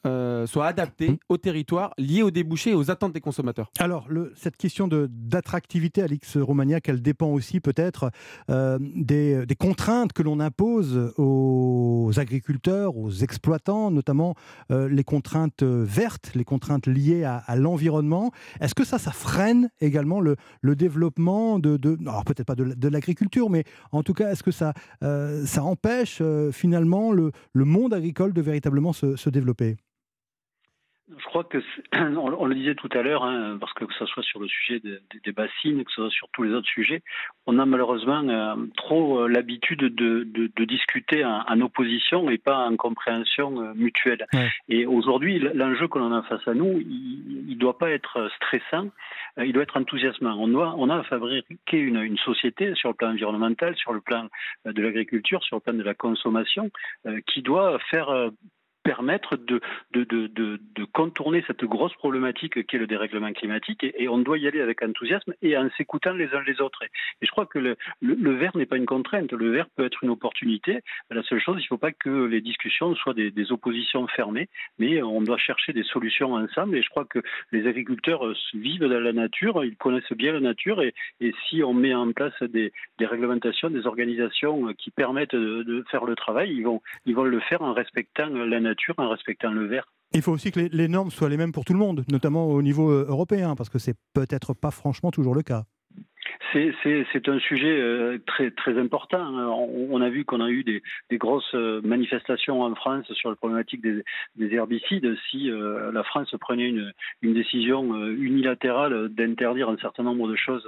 euh, 0.06 0.46
soit 0.48 0.68
adapté 0.68 1.10
mmh. 1.10 1.18
au 1.30 1.38
territoire, 1.38 1.94
lié 1.98 2.22
aux 2.22 2.32
débouchés 2.32 2.72
et 2.72 2.76
aux 2.76 2.92
attentes 2.92 3.14
des 3.14 3.22
consommateurs. 3.22 3.72
Alors, 3.80 4.06
le, 4.10 4.34
cette 4.36 4.58
question 4.58 4.88
d'attractivité, 4.88 6.02
Alix 6.02 6.38
Romagnac, 6.38 6.88
elle 6.90 7.02
dépend 7.02 7.28
aussi 7.28 7.60
peut-être 7.60 8.12
euh, 8.50 8.78
des, 8.82 9.46
des, 9.46 9.56
contraintes 9.56 10.14
que 10.14 10.24
l'on 10.24 10.40
impose 10.40 11.14
aux 11.18 12.12
agriculteurs, 12.18 12.98
aux 12.98 13.12
exploitants, 13.12 13.92
notamment 13.92 14.36
euh, 14.72 14.88
les 14.90 15.04
contraintes 15.04 15.64
vertes, 15.64 16.32
les 16.36 16.44
contraintes 16.46 16.88
liées 16.88 17.24
à, 17.24 17.38
à 17.38 17.56
l'environnement. 17.56 18.32
Est-ce 18.60 18.76
que 18.76 18.84
ça, 18.86 18.98
ça 18.98 19.12
freine 19.12 19.70
également 19.82 20.20
le, 20.20 20.36
le 20.62 20.76
développement 20.76 21.60
de, 21.60 21.78
de 21.78 21.98
alors 22.02 22.24
peut-être 22.26 22.48
pas 22.48 22.56
de, 22.56 22.66
de 22.74 22.88
l'agriculture, 22.88 23.50
mais 23.50 23.64
en 23.92 24.04
tout 24.04 24.14
cas, 24.14 24.32
est-ce 24.32 24.44
que 24.44 24.52
ça, 24.52 24.74
ça 25.02 25.64
empêche 25.64 26.22
finalement 26.52 27.12
le, 27.12 27.32
le 27.54 27.66
monde 27.66 27.94
agricole 27.94 28.34
de 28.34 28.42
véritablement 28.42 28.94
se, 28.94 29.16
se 29.16 29.30
développer? 29.30 29.78
Je 31.08 31.26
crois 31.26 31.44
que, 31.44 31.60
on, 31.94 32.46
le 32.46 32.56
disait 32.56 32.76
tout 32.76 32.90
à 32.92 33.02
l'heure, 33.02 33.24
hein, 33.24 33.58
parce 33.60 33.74
que 33.74 33.86
que 33.86 33.94
ce 33.94 34.06
soit 34.06 34.24
sur 34.24 34.40
le 34.40 34.48
sujet 34.48 34.80
des 34.80 35.32
bassines, 35.32 35.84
que 35.84 35.92
ce 35.92 36.02
soit 36.02 36.10
sur 36.10 36.30
tous 36.30 36.44
les 36.44 36.52
autres 36.52 36.68
sujets, 36.68 37.04
on 37.46 37.60
a 37.60 37.66
malheureusement 37.66 38.24
euh, 38.28 38.56
trop 38.76 39.20
euh, 39.20 39.28
l'habitude 39.28 39.80
de, 39.80 40.24
de, 40.24 40.52
de, 40.56 40.66
discuter 40.66 41.24
en, 41.24 41.44
en, 41.48 41.62
opposition 41.62 42.30
et 42.30 42.40
pas 42.40 42.58
en 42.58 42.76
compréhension 42.76 43.62
euh, 43.62 43.74
mutuelle. 43.76 44.26
Ouais. 44.34 44.50
Et 44.68 44.88
aujourd'hui, 44.88 45.40
l'enjeu 45.40 45.88
que 45.88 46.00
l'on 46.00 46.12
a 46.12 46.24
face 46.24 46.48
à 46.48 46.56
nous, 46.56 46.80
il 46.80 47.46
ne 47.50 47.56
doit 47.56 47.78
pas 47.78 47.92
être 47.92 48.30
stressant, 48.38 48.90
il 49.38 49.54
doit 49.54 49.64
être 49.64 49.78
enthousiasmant. 49.78 50.36
On, 50.40 50.48
doit, 50.48 50.74
on 50.78 50.90
a 50.90 51.04
fabriqué 51.04 51.78
une, 51.78 52.02
une 52.02 52.18
société 52.18 52.74
sur 52.74 52.90
le 52.90 52.96
plan 52.96 53.10
environnemental, 53.10 53.76
sur 53.76 53.94
le 53.94 54.02
plan 54.02 54.28
de 54.66 54.82
l'agriculture, 54.82 55.44
sur 55.44 55.58
le 55.58 55.62
plan 55.62 55.74
de 55.74 55.84
la 55.84 55.94
consommation, 55.94 56.72
qui 57.28 57.42
doit 57.42 57.78
faire 57.92 58.32
permettre 58.86 59.36
de, 59.36 59.60
contourner 60.94 61.44
cette 61.48 61.66
grosse 61.66 61.94
problématique 61.96 62.66
qui 62.68 62.76
est 62.76 62.80
le 62.80 62.88
dérèglement 62.88 63.34
climatique 63.34 63.84
et, 63.84 64.08
on 64.08 64.20
doit 64.20 64.38
y 64.38 64.48
aller 64.48 64.62
avec 64.62 64.84
enthousiasme 64.84 65.34
et 65.42 65.58
en 65.58 65.70
s'écoutant 65.76 66.14
les 66.14 66.34
uns 66.34 66.44
les 66.46 66.62
autres. 66.62 66.84
Et, 66.84 67.26
je 67.26 67.32
crois 67.32 67.48
que 67.48 67.58
le, 67.58 67.76
verre 68.36 68.56
n'est 68.56 68.68
pas 68.68 68.78
une 68.78 68.86
contrainte, 68.86 69.34
le 69.34 69.50
verre 69.50 69.68
peut 69.76 69.86
être 69.86 70.04
une 70.04 70.12
opportunité. 70.12 70.82
La 71.10 71.24
seule 71.24 71.42
chose, 71.42 71.56
il 71.58 71.64
ne 71.64 71.68
faut 71.68 71.80
pas 71.80 71.92
que 71.92 72.26
les 72.26 72.42
discussions 72.42 72.94
soient 72.96 73.16
des, 73.16 73.34
oppositions 73.52 74.08
fermées, 74.08 74.50
mais 74.80 75.02
on 75.02 75.22
doit 75.22 75.38
chercher 75.38 75.74
des 75.74 75.84
solutions 75.84 76.34
ensemble 76.34 76.78
et 76.78 76.82
je 76.82 76.90
crois 76.90 77.06
que 77.06 77.20
les 77.52 77.68
agriculteurs 77.68 78.24
vivent 78.54 78.86
dans 78.86 79.00
la 79.00 79.14
nature, 79.14 79.64
ils 79.66 79.76
connaissent 79.76 80.14
bien 80.14 80.34
la 80.34 80.40
nature 80.40 80.82
et, 80.82 80.94
si 81.50 81.64
on 81.64 81.74
met 81.74 81.94
en 81.94 82.12
place 82.12 82.40
des, 82.44 82.72
réglementations, 83.00 83.70
des 83.70 83.88
organisations 83.88 84.74
qui 84.78 84.92
permettent 84.92 85.36
de, 85.36 85.84
faire 85.90 86.06
le 86.06 86.16
travail, 86.16 86.54
ils 87.06 87.16
vont 87.16 87.24
le 87.24 87.40
faire 87.40 87.64
en 87.64 87.74
respectant 87.74 88.30
la 88.30 88.60
nature 88.60 88.75
vert. 89.68 89.86
Il 90.14 90.22
faut 90.22 90.32
aussi 90.32 90.52
que 90.52 90.60
les, 90.60 90.70
les 90.70 90.88
normes 90.88 91.12
soient 91.12 91.30
les 91.30 91.38
mêmes 91.38 91.52
pour 91.52 91.66
tout 91.66 91.74
le 91.74 91.80
monde, 91.80 92.06
notamment 92.10 92.48
au 92.48 92.62
niveau 92.62 92.90
euh, 92.90 93.06
européen, 93.08 93.56
parce 93.56 93.70
que 93.70 93.80
c'est 93.80 93.96
peut-être 94.14 94.54
pas 94.54 94.72
franchement 94.72 95.12
toujours 95.12 95.36
le 95.36 95.42
cas. 95.42 95.66
C'est 96.54 97.30
un 97.30 97.40
sujet 97.40 97.80
euh, 97.80 98.18
très, 98.26 98.52
très 98.52 98.78
important. 98.78 99.22
On, 99.90 100.02
a 100.02 100.10
vu 100.10 100.26
qu'on 100.26 100.42
a 100.42 100.50
eu 100.50 100.64
des, 100.64 100.82
des, 101.10 101.18
grosses 101.18 101.54
euh, 101.54 101.82
manifestations 101.84 102.62
en 102.62 102.76
France 102.76 103.12
sur 103.14 103.30
la 103.30 103.36
problématique 103.36 103.82
des, 103.82 104.04
des 104.36 104.54
herbicides. 104.54 105.16
Si 105.30 105.50
euh, 105.50 105.92
la 105.92 106.04
France 106.04 106.34
prenait 106.40 106.70
une, 106.70 106.94
une 107.22 107.34
décision 107.34 108.08
unilatérale 108.08 109.10
d'interdire 109.10 109.70
un 109.70 109.78
certain 109.78 110.04
nombre 110.04 110.28
de 110.28 110.36
choses 110.36 110.68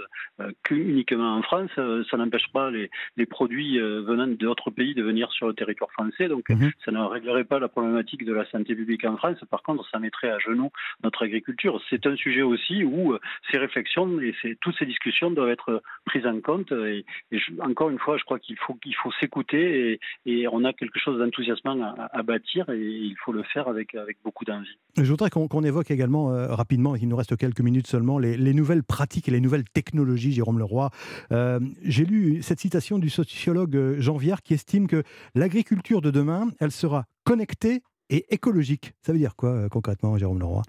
uniquement 0.70 1.36
en 1.36 1.42
France, 1.42 1.72
ça 1.76 2.18
n'empêche 2.18 2.48
pas 2.52 2.70
les, 2.72 2.90
les, 3.16 3.26
produits 3.26 3.80
venant 3.80 4.28
d'autres 4.28 4.72
pays 4.72 4.94
de 4.94 5.04
venir 5.04 5.32
sur 5.32 5.48
le 5.48 5.54
territoire 5.54 5.92
français. 5.92 6.28
Donc 6.28 6.50
mmh. 6.50 6.70
ça 6.84 6.92
ne 6.92 7.00
réglerait 7.00 7.44
pas 7.44 7.60
la 7.60 7.68
problématique 7.68 8.26
de 8.26 8.34
la 8.34 8.46
santé 8.50 8.76
publique 8.76 9.06
en 9.06 9.18
France. 9.18 9.38
Par 9.50 9.64
contre, 9.64 9.88
ça 9.90 10.00
mettrait 10.00 10.30
à 10.30 10.40
genoux 10.40 10.72
notre 11.04 11.24
agriculture. 11.24 11.82
C'est 11.90 12.06
un 12.06 12.16
sujet 12.16 12.42
aussi 12.42 12.84
où 12.84 13.18
ces 13.52 13.58
réflexions 13.58 14.20
et 14.20 14.36
ces, 14.42 14.56
toutes 14.58 14.78
ces 14.78 14.86
discussions 14.86 15.32
doivent 15.32 15.50
être 15.50 15.57
prise 16.06 16.26
en 16.26 16.40
compte. 16.42 16.72
Et, 16.72 17.06
encore 17.62 17.90
une 17.90 18.00
fois, 18.00 18.18
je 18.18 18.24
crois 18.24 18.40
qu'il 18.40 18.58
faut, 18.58 18.74
qu'il 18.76 18.96
faut 18.96 19.12
s'écouter 19.20 20.00
et, 20.26 20.48
on 20.48 20.64
a 20.64 20.74
quelque 20.74 21.00
chose 21.00 21.20
d'enthousiasmant 21.20 21.96
à, 22.12 22.24
bâtir 22.24 22.70
et 22.70 22.80
il 22.80 23.16
faut 23.24 23.32
le 23.32 23.44
faire 23.44 23.68
avec, 23.68 23.96
avec 23.96 24.18
beaucoup 24.24 24.46
d'envie. 24.46 24.78
Je 24.98 25.10
voudrais 25.10 25.30
qu'on 25.30 25.48
qu 25.48 25.66
évoque 25.66 25.92
également 25.92 26.32
euh, 26.32 26.54
rapidement, 26.54 26.96
il 26.96 27.08
nous 27.08 27.16
reste 27.16 27.36
quelques 27.38 27.62
minutes 27.62 27.88
seulement, 27.88 28.18
les, 28.20 28.38
les, 28.38 28.54
nouvelles 28.54 28.84
pratiques 28.84 29.28
et 29.28 29.32
les 29.32 29.40
nouvelles 29.40 29.66
technologies, 29.66 30.32
Jérôme 30.32 30.60
Leroy. 30.60 30.90
Euh, 31.32 31.60
J'ai 31.84 32.06
lu 32.06 32.42
cette 32.42 32.60
citation 32.60 33.00
du 33.00 33.10
sociologue 33.10 33.76
euh, 33.76 34.00
Jean 34.00 34.18
Viard 34.18 34.42
qui 34.42 34.54
estime 34.54 34.88
que 34.88 35.04
l'agriculture 35.36 36.02
de 36.02 36.12
demain, 36.12 36.48
elle 36.60 36.72
sera 36.72 37.06
connectée 37.24 37.82
et 38.10 38.26
écologique. 38.34 38.94
Ça 39.02 39.12
veut 39.12 39.20
dire 39.20 39.36
quoi 39.36 39.50
euh, 39.50 39.70
concrètement, 39.70 40.18
Jérôme 40.18 40.40
Leroy? 40.40 40.64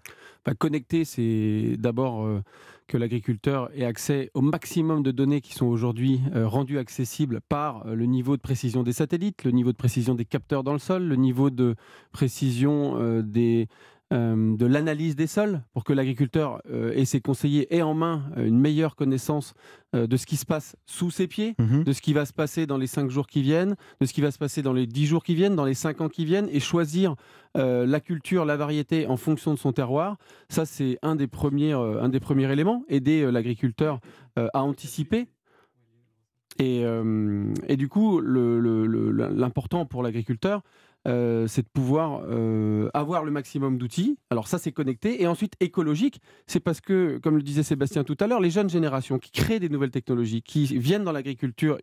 Bah, 0.45 0.55
Connecté, 0.55 1.05
c'est 1.05 1.77
d'abord 1.79 2.25
euh, 2.25 2.43
que 2.87 2.97
l'agriculteur 2.97 3.71
ait 3.75 3.85
accès 3.85 4.31
au 4.35 4.41
maximum 4.41 5.03
de 5.03 5.11
données 5.11 5.41
qui 5.41 5.55
sont 5.55 5.67
aujourd'hui 5.67 6.21
euh, 6.35 6.47
rendues 6.47 6.79
accessibles 6.79 7.41
par 7.49 7.87
le 7.87 8.07
niveau 8.07 8.37
de 8.37 8.43
précision 8.43 8.83
des 8.83 8.93
satellites, 8.93 9.45
le 9.45 9.51
niveau 9.51 9.73
de 9.73 9.77
précision 9.77 10.15
des 10.15 10.25
capteurs 10.25 10.65
dans 10.65 10.73
le 10.73 10.79
sol, 10.79 11.05
le 11.05 11.17
niveau 11.17 11.51
de 11.51 11.77
précision 12.13 13.23
des 13.23 13.69
euh, 14.13 14.57
de 14.57 14.67
l'analyse 14.67 15.17
des 15.17 15.27
sols 15.27 15.63
pour 15.73 15.85
que 15.85 15.93
l'agriculteur 15.93 16.63
euh, 16.71 16.93
et 16.95 17.05
ses 17.05 17.21
conseillers 17.21 17.75
aient 17.75 17.83
en 17.83 17.95
main 17.95 18.25
euh, 18.37 18.47
une 18.47 18.59
meilleure 18.59 18.97
connaissance 18.97 19.55
euh, 19.95 20.07
de 20.07 20.17
ce 20.17 20.25
qui 20.25 20.37
se 20.37 20.47
passe 20.47 20.77
sous 20.87 21.11
ses 21.11 21.27
pieds, 21.27 21.55
mmh. 21.59 21.83
de 21.85 21.93
ce 21.93 22.01
qui 22.01 22.13
va 22.15 22.25
se 22.25 22.33
passer 22.33 22.67
dans 22.67 22.79
les 22.79 22.87
cinq 22.87 23.11
jours 23.11 23.27
qui 23.27 23.43
viennent, 23.43 23.77
de 24.01 24.07
ce 24.07 24.13
qui 24.13 24.21
va 24.21 24.31
se 24.31 24.39
passer 24.39 24.63
dans 24.63 24.73
les 24.73 24.87
dix 24.87 25.07
jours 25.07 25.23
qui 25.23 25.35
viennent, 25.35 25.57
dans 25.57 25.65
les 25.65 25.75
cinq 25.75 26.01
ans 26.01 26.09
qui 26.09 26.25
viennent, 26.25 26.49
et 26.51 26.61
choisir 26.61 27.15
la 27.55 27.99
culture, 27.99 28.45
la 28.45 28.57
variété 28.57 29.09
en 29.09 29.17
fonction 29.17 29.53
de 29.53 29.59
son 29.59 29.73
terroir. 29.73 30.17
Ça, 30.49 30.65
c'est 30.65 30.97
un, 31.03 31.17
des 31.17 31.27
premiers, 31.27 31.73
un 31.73 32.09
des 32.09 32.21
premiers 32.21 32.49
éléments, 32.53 32.85
aider 32.89 33.29
l'agriculteur 33.33 33.99
à 34.37 34.63
anticiper 34.63 35.27
et, 36.59 36.85
euh, 36.85 37.53
et, 37.69 37.77
du 37.77 37.89
coup, 37.89 38.21
l'important 38.21 39.87
pour 39.87 40.03
l'agriculteur, 40.03 40.63
euh, 41.07 41.47
c'est 41.47 41.63
de 41.63 41.69
pouvoir 41.69 42.23
euh, 42.29 42.91
avoir 42.93 43.25
le 43.25 43.31
maximum 43.31 43.79
d'outils. 43.79 44.19
Alors 44.31 44.49
ça, 44.49 44.59
c'est 44.59 44.73
connecté. 44.73 45.23
Et 45.23 45.27
ensuite, 45.27 45.55
écologique, 45.61 46.21
c'est 46.47 46.61
parce 46.61 46.81
que, 46.81 47.19
comme 47.19 47.37
le 47.37 47.43
disait 47.43 47.63
Sébastien 47.63 48.05
tout 48.05 48.17
à 48.21 48.27
l'heure, 48.27 48.41
les 48.41 48.51
jeunes 48.51 48.69
générations 48.69 49.19
qui 49.19 49.31
créent 49.31 49.61
des 49.61 49.69
nouvelles 49.69 49.91
technologies, 49.91 50.43
qui 50.43 50.67
viennent 50.67 51.05
dans 51.05 51.13
l'agriculture, 51.13 51.79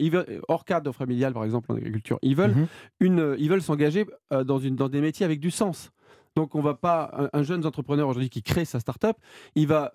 hors 0.47 0.65
cadre 0.65 0.91
familial, 0.91 1.33
par 1.33 1.45
exemple, 1.45 1.71
en 1.71 1.75
agriculture, 1.75 2.19
ils 2.21 2.35
veulent, 2.35 2.55
mmh. 2.55 2.67
une, 2.99 3.35
ils 3.39 3.49
veulent 3.49 3.61
s'engager 3.61 4.05
euh, 4.33 4.43
dans, 4.43 4.59
une, 4.59 4.75
dans 4.75 4.89
des 4.89 5.01
métiers 5.01 5.25
avec 5.25 5.39
du 5.39 5.51
sens. 5.51 5.91
Donc, 6.35 6.53
on 6.53 6.61
va 6.61 6.73
pas 6.73 7.11
un, 7.33 7.39
un 7.39 7.43
jeune 7.43 7.65
entrepreneur 7.65 8.09
aujourd'hui 8.09 8.29
qui 8.29 8.43
crée 8.43 8.65
sa 8.65 8.79
start-up, 8.79 9.15
il 9.55 9.67
va 9.67 9.93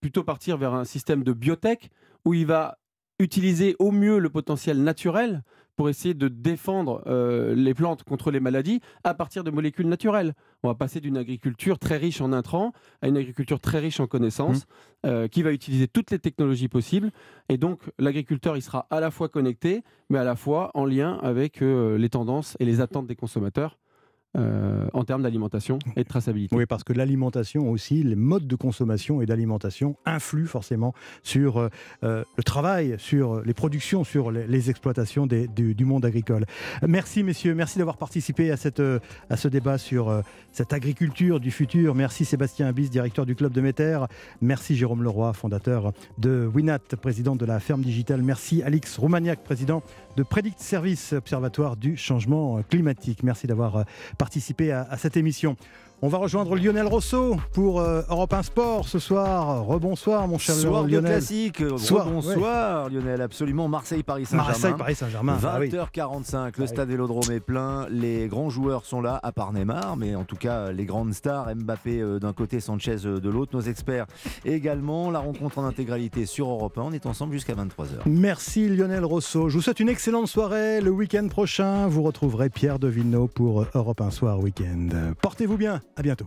plutôt 0.00 0.24
partir 0.24 0.56
vers 0.56 0.72
un 0.72 0.84
système 0.84 1.22
de 1.22 1.32
biotech 1.32 1.90
où 2.24 2.32
il 2.32 2.46
va 2.46 2.78
utiliser 3.18 3.76
au 3.78 3.92
mieux 3.92 4.18
le 4.18 4.30
potentiel 4.30 4.82
naturel 4.82 5.42
pour 5.76 5.88
essayer 5.88 6.14
de 6.14 6.28
défendre 6.28 7.02
euh, 7.06 7.54
les 7.54 7.74
plantes 7.74 8.02
contre 8.02 8.30
les 8.30 8.40
maladies 8.40 8.80
à 9.04 9.14
partir 9.14 9.44
de 9.44 9.50
molécules 9.50 9.88
naturelles. 9.88 10.34
On 10.62 10.68
va 10.68 10.74
passer 10.74 11.00
d'une 11.00 11.16
agriculture 11.16 11.78
très 11.78 11.98
riche 11.98 12.20
en 12.20 12.32
intrants 12.32 12.72
à 13.02 13.08
une 13.08 13.16
agriculture 13.16 13.60
très 13.60 13.78
riche 13.78 14.00
en 14.00 14.06
connaissances 14.06 14.64
mmh. 14.64 15.06
euh, 15.06 15.28
qui 15.28 15.42
va 15.42 15.52
utiliser 15.52 15.86
toutes 15.86 16.10
les 16.10 16.18
technologies 16.18 16.68
possibles. 16.68 17.12
Et 17.48 17.58
donc 17.58 17.82
l'agriculteur, 17.98 18.56
il 18.56 18.62
sera 18.62 18.86
à 18.90 19.00
la 19.00 19.10
fois 19.10 19.28
connecté, 19.28 19.84
mais 20.08 20.18
à 20.18 20.24
la 20.24 20.34
fois 20.34 20.70
en 20.74 20.84
lien 20.84 21.18
avec 21.22 21.62
euh, 21.62 21.98
les 21.98 22.08
tendances 22.08 22.56
et 22.58 22.64
les 22.64 22.80
attentes 22.80 23.06
des 23.06 23.16
consommateurs 23.16 23.78
euh, 24.36 24.86
en 24.92 25.04
termes 25.04 25.22
d'alimentation 25.22 25.78
et 25.96 26.02
de 26.02 26.08
traçabilité. 26.08 26.54
Oui, 26.54 26.66
parce 26.66 26.84
que 26.84 26.92
l'alimentation 26.92 27.70
aussi, 27.70 28.02
les 28.02 28.16
modes 28.16 28.46
de 28.46 28.56
consommation 28.56 29.22
et 29.22 29.26
d'alimentation 29.26 29.96
influent 30.04 30.46
forcément 30.46 30.94
sur 31.22 31.58
euh, 31.58 31.68
euh, 32.04 32.22
le 32.36 32.42
travail, 32.42 32.96
sur 32.98 33.40
les 33.40 33.54
productions, 33.54 34.04
sur 34.04 34.30
les, 34.30 34.70
exploitations 34.70 35.26
du, 35.26 35.84
monde 35.84 36.04
agricole. 36.04 36.44
Merci 36.86 37.22
messieurs, 37.22 37.54
merci 37.54 37.78
d'avoir 37.78 37.96
participé 37.96 38.50
à, 38.50 38.56
cette, 38.56 38.82
à 39.30 39.36
ce 39.36 39.48
débat 39.48 39.78
sur 39.78 40.22
cette 40.50 40.72
agriculture 40.72 41.38
du 41.38 41.50
futur. 41.50 41.94
Merci 41.94 42.24
Sébastien 42.24 42.66
Abyss, 42.66 42.90
directeur 42.90 43.26
du 43.26 43.36
Club 43.36 43.52
de 43.52 43.60
Méter. 43.60 44.00
Merci 44.40 44.74
Jérôme 44.74 45.02
Leroy, 45.02 45.32
fondateur 45.34 45.92
de 46.18 46.50
Winat, 46.52 46.80
président 47.00 47.36
de 47.36 47.44
la 47.44 47.60
ferme 47.60 47.82
digitale. 47.82 48.22
Merci 48.22 48.62
Alix 48.62 48.98
Roumaniac, 48.98 49.44
président 49.44 49.82
de 50.16 50.22
Predict 50.22 50.58
Service, 50.60 51.12
observatoire 51.12 51.76
du 51.76 51.96
changement 51.96 52.62
climatique. 52.62 53.22
Merci 53.22 53.46
d'avoir 53.46 53.84
participé 54.18 54.36
participer 54.36 54.72
à, 54.72 54.86
à 54.90 54.96
cette 54.96 55.16
émission. 55.16 55.56
On 56.02 56.08
va 56.08 56.18
rejoindre 56.18 56.56
Lionel 56.56 56.86
Rousseau 56.86 57.36
pour 57.54 57.80
euh, 57.80 58.02
Europe 58.10 58.34
1 58.34 58.42
Sport 58.42 58.86
ce 58.86 58.98
soir. 58.98 59.64
Rebonsoir 59.64 60.28
mon 60.28 60.36
cher 60.36 60.54
soir 60.54 60.82
Lionel. 60.82 61.04
classique. 61.04 61.60
Rebonsoir 61.60 62.84
ouais. 62.84 62.92
Lionel, 62.92 63.22
absolument. 63.22 63.66
Marseille-Paris 63.66 64.26
Saint-Germain. 64.26 64.50
Marseille-Paris 64.50 64.94
Saint-Germain. 64.94 65.38
20h45, 65.38 66.34
ah, 66.34 66.44
oui. 66.48 66.52
le 66.58 66.66
stade 66.66 66.88
Vélodrome 66.90 67.32
est 67.32 67.40
plein. 67.40 67.86
Les 67.88 68.28
grands 68.28 68.50
joueurs 68.50 68.84
sont 68.84 69.00
là, 69.00 69.18
à 69.22 69.32
part 69.32 69.54
Neymar, 69.54 69.96
mais 69.96 70.14
en 70.14 70.24
tout 70.24 70.36
cas 70.36 70.70
les 70.70 70.84
grandes 70.84 71.14
stars, 71.14 71.48
Mbappé 71.56 72.02
euh, 72.02 72.18
d'un 72.18 72.34
côté, 72.34 72.60
Sanchez 72.60 73.06
euh, 73.06 73.18
de 73.18 73.30
l'autre, 73.30 73.56
nos 73.56 73.62
experts 73.62 74.04
également. 74.44 75.10
La 75.10 75.20
rencontre 75.20 75.56
en 75.56 75.64
intégralité 75.64 76.26
sur 76.26 76.50
Europe 76.50 76.76
1. 76.76 76.82
On 76.82 76.92
est 76.92 77.06
ensemble 77.06 77.32
jusqu'à 77.32 77.54
23h. 77.54 78.02
Merci 78.04 78.68
Lionel 78.68 79.06
Rousseau. 79.06 79.48
Je 79.48 79.54
vous 79.54 79.62
souhaite 79.62 79.80
une 79.80 79.88
excellente 79.88 80.28
soirée. 80.28 80.82
Le 80.82 80.90
week-end 80.90 81.26
prochain, 81.28 81.86
vous 81.86 82.02
retrouverez 82.02 82.50
Pierre 82.50 82.78
de 82.78 82.88
Villeneuve 82.88 83.28
pour 83.28 83.64
Europe 83.74 84.02
1 84.02 84.10
Soir 84.10 84.40
Week-end. 84.40 85.14
Portez-vous 85.22 85.56
bien. 85.56 85.80
À 85.96 86.02
bientôt. 86.02 86.26